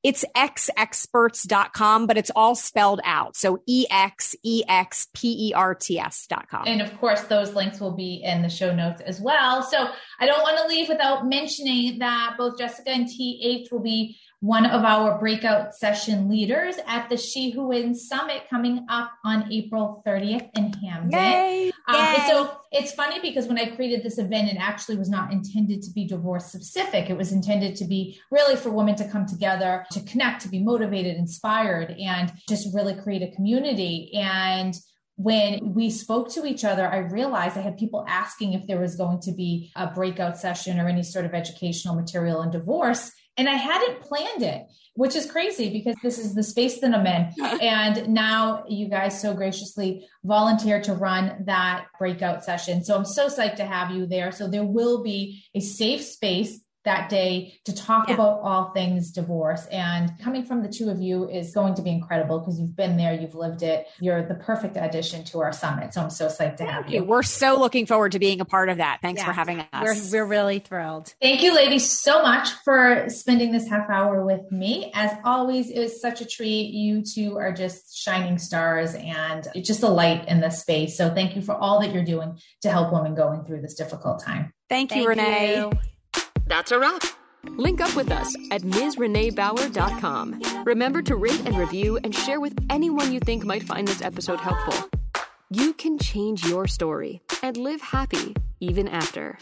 It's 0.04 0.26
exexperts.com, 0.36 2.08
but 2.08 2.18
it's 2.18 2.32
all 2.36 2.56
spelled 2.56 3.00
out. 3.06 3.38
So 3.38 3.62
E 3.66 3.86
X 3.90 4.36
E 4.44 4.64
X 4.68 5.08
P 5.14 5.50
E 5.50 5.54
R 5.54 5.74
T 5.74 5.98
S.com. 5.98 6.64
And 6.68 6.82
of 6.82 6.98
course, 7.00 7.22
those 7.22 7.54
links 7.54 7.80
will 7.80 7.96
be 7.96 8.22
in 8.24 8.42
the 8.42 8.50
show 8.50 8.76
notes 8.76 9.02
as 9.02 9.22
well. 9.22 9.64
So 9.64 9.88
I 10.20 10.26
don't 10.26 10.42
want 10.42 10.58
to 10.58 10.68
leave 10.68 10.90
without 10.90 11.26
mentioning 11.26 12.00
that 12.00 12.36
both 12.38 12.58
Jessica 12.58 12.90
and 12.90 13.08
TH 13.08 13.72
will 13.72 13.80
be 13.80 14.18
one 14.44 14.66
of 14.66 14.84
our 14.84 15.18
breakout 15.20 15.74
session 15.74 16.28
leaders 16.30 16.76
at 16.86 17.08
the 17.08 17.16
She 17.16 17.52
Who 17.52 17.70
Wins 17.70 18.10
Summit 18.10 18.44
coming 18.50 18.86
up 18.90 19.10
on 19.24 19.50
April 19.50 20.04
30th 20.06 20.50
in 20.58 20.74
Hamden. 20.74 21.18
Yay, 21.18 21.72
um, 21.88 21.96
yay. 21.96 22.28
so 22.28 22.58
it's 22.74 22.92
funny 22.92 23.22
because 23.22 23.48
when 23.48 23.58
I 23.58 23.74
created 23.74 24.04
this 24.04 24.18
event, 24.18 24.50
it 24.50 24.58
actually 24.60 24.98
was 24.98 25.10
not 25.10 25.32
intended 25.32 25.82
to 25.84 25.92
be 25.92 26.06
divorce 26.06 26.48
specific. 26.48 27.10
It 27.10 27.16
was 27.16 27.32
intended 27.32 27.78
to 27.78 27.86
be 27.86 28.20
really 28.32 28.58
for 28.58 28.70
women 28.70 28.96
to 28.96 29.08
come 29.08 29.26
together, 29.26 29.86
to 29.92 30.02
connect, 30.02 30.42
to 30.42 30.50
be 30.50 30.60
motivated, 30.60 31.16
inspired, 31.16 31.96
and 31.98 32.30
just 32.50 32.76
really 32.76 32.96
create 32.96 33.22
a 33.22 33.34
community. 33.34 34.12
And 34.14 34.76
when 35.16 35.74
we 35.74 35.90
spoke 35.90 36.30
to 36.34 36.46
each 36.46 36.66
other, 36.66 36.86
I 36.86 36.98
realized 36.98 37.58
I 37.58 37.62
had 37.62 37.78
people 37.78 38.04
asking 38.10 38.52
if 38.52 38.68
there 38.68 38.82
was 38.82 38.98
going 38.98 39.22
to 39.22 39.32
be 39.32 39.72
a 39.78 39.88
breakout 39.88 40.38
session 40.38 40.82
or 40.82 40.90
any 40.90 41.04
sort 41.04 41.24
of 41.24 41.34
educational 41.34 41.96
material 41.96 42.40
on 42.40 42.52
divorce. 42.52 43.10
And 43.38 43.50
I 43.50 43.56
hadn't 43.56 44.02
planned 44.02 44.44
it, 44.44 44.68
which 44.94 45.16
is 45.16 45.30
crazy 45.30 45.72
because 45.72 45.96
this 46.04 46.20
is 46.20 46.36
the 46.36 46.44
space 46.44 46.80
that 46.82 46.94
I'm 46.94 47.08
in. 47.08 47.34
and 47.62 48.10
now 48.10 48.64
you 48.68 48.88
guys 48.88 49.20
so 49.20 49.34
graciously 49.34 50.08
volunteered 50.24 50.84
to 50.86 50.94
run 50.94 51.44
that 51.46 51.88
breakout 51.98 52.44
session. 52.44 52.84
So 52.84 52.96
I'm 52.96 53.06
so 53.06 53.28
psyched 53.28 53.56
to 53.56 53.66
have 53.66 53.92
you 53.92 54.06
there. 54.06 54.32
So 54.32 54.48
there 54.48 54.66
will 54.66 55.02
be 55.02 55.44
a 55.56 55.60
safe 55.60 56.04
space 56.04 56.60
that 56.86 57.10
day 57.10 57.54
to 57.66 57.74
talk 57.74 58.08
yeah. 58.08 58.16
about 58.16 58.42
all 58.42 58.72
things 58.72 59.12
divorce. 59.12 59.66
And 59.68 60.12
coming 60.20 60.44
from 60.44 60.62
the 60.62 60.70
two 60.70 60.90
of 60.90 61.00
you 61.00 61.30
is 61.30 61.54
going 61.54 61.76
to 61.76 61.82
be 61.82 61.90
incredible 61.90 62.40
because 62.40 62.60
you've 62.60 62.76
been 62.76 62.98
there, 62.98 63.14
you've 63.14 63.36
lived 63.36 63.64
it. 63.64 63.88
You're 64.00 64.26
the 64.28 64.36
perfect 64.36 64.78
addition 64.78 65.24
to 65.26 65.40
our 65.42 65.54
summit. 65.54 65.94
So 65.94 66.02
I'm 66.02 66.10
so 66.10 66.28
psyched 66.28 66.58
to 66.58 66.66
have 66.66 66.90
you. 66.90 67.04
We're 67.04 67.24
so 67.24 67.60
looking 67.60 67.86
forward 67.86 68.12
to 68.14 68.20
being 68.20 68.42
a 68.42 68.46
part 68.46 68.70
of 68.70 68.78
that. 68.78 69.00
Thanks 69.02 69.22
yeah. 69.22 69.26
for 69.26 69.32
having 69.32 69.60
us. 69.60 70.12
We're, 70.12 70.20
we're 70.20 70.26
really 70.26 70.60
thrilled. 70.60 71.14
Thank 71.22 71.42
you, 71.44 71.56
ladies, 71.56 71.90
so 71.90 72.22
much 72.22 72.50
for 72.66 73.06
spending 73.10 73.52
this 73.52 73.68
half 73.68 73.90
hour 73.90 74.26
with 74.26 74.52
me. 74.52 74.92
As 74.94 75.12
always, 75.24 75.70
it 75.70 75.80
was 75.80 76.02
such 76.02 76.22
a 76.22 76.26
treat. 76.26 76.74
You 76.74 77.04
two 77.04 77.38
are 77.38 77.54
just 77.54 77.98
shining 77.98 78.38
stars 78.38 78.96
and 78.96 79.48
just 79.62 79.84
a 79.84 79.90
light 79.90 80.28
in 80.28 80.42
this 80.42 80.62
space. 80.62 80.98
So 80.98 81.14
thank 81.14 81.36
you 81.36 81.42
for 81.42 81.56
all 81.56 81.80
that 81.82 81.94
you're 81.94 82.04
doing 82.04 82.38
to 82.62 82.70
help 82.70 82.92
women 82.94 83.16
going 83.16 83.46
through 83.46 83.62
this 83.62 83.76
difficult 83.76 84.24
time. 84.24 84.54
Thank 84.70 84.92
you, 84.92 85.06
thank 85.06 85.10
Renee. 85.10 85.58
You. 85.58 85.72
That's 86.48 86.72
a 86.72 86.80
wrap. 86.80 87.04
Link 87.58 87.82
up 87.82 87.96
with 87.96 88.12
us 88.12 88.36
at 88.52 88.62
MsReneeBauer.com. 88.62 90.64
Remember 90.66 91.02
to 91.02 91.16
rate 91.16 91.42
and 91.46 91.58
review 91.58 92.00
and 92.04 92.16
share 92.16 92.40
with 92.40 92.54
anyone 92.70 93.12
you 93.12 93.20
think 93.20 93.46
might 93.46 93.64
find 93.64 93.88
this 93.88 94.02
episode 94.02 94.40
helpful. 94.40 94.90
You 95.50 95.74
can 95.74 95.98
change 95.98 96.46
your 96.46 96.68
story 96.68 97.22
and 97.44 97.58
live 97.58 97.82
happy 97.82 98.36
even 98.60 98.88
after. 98.88 99.38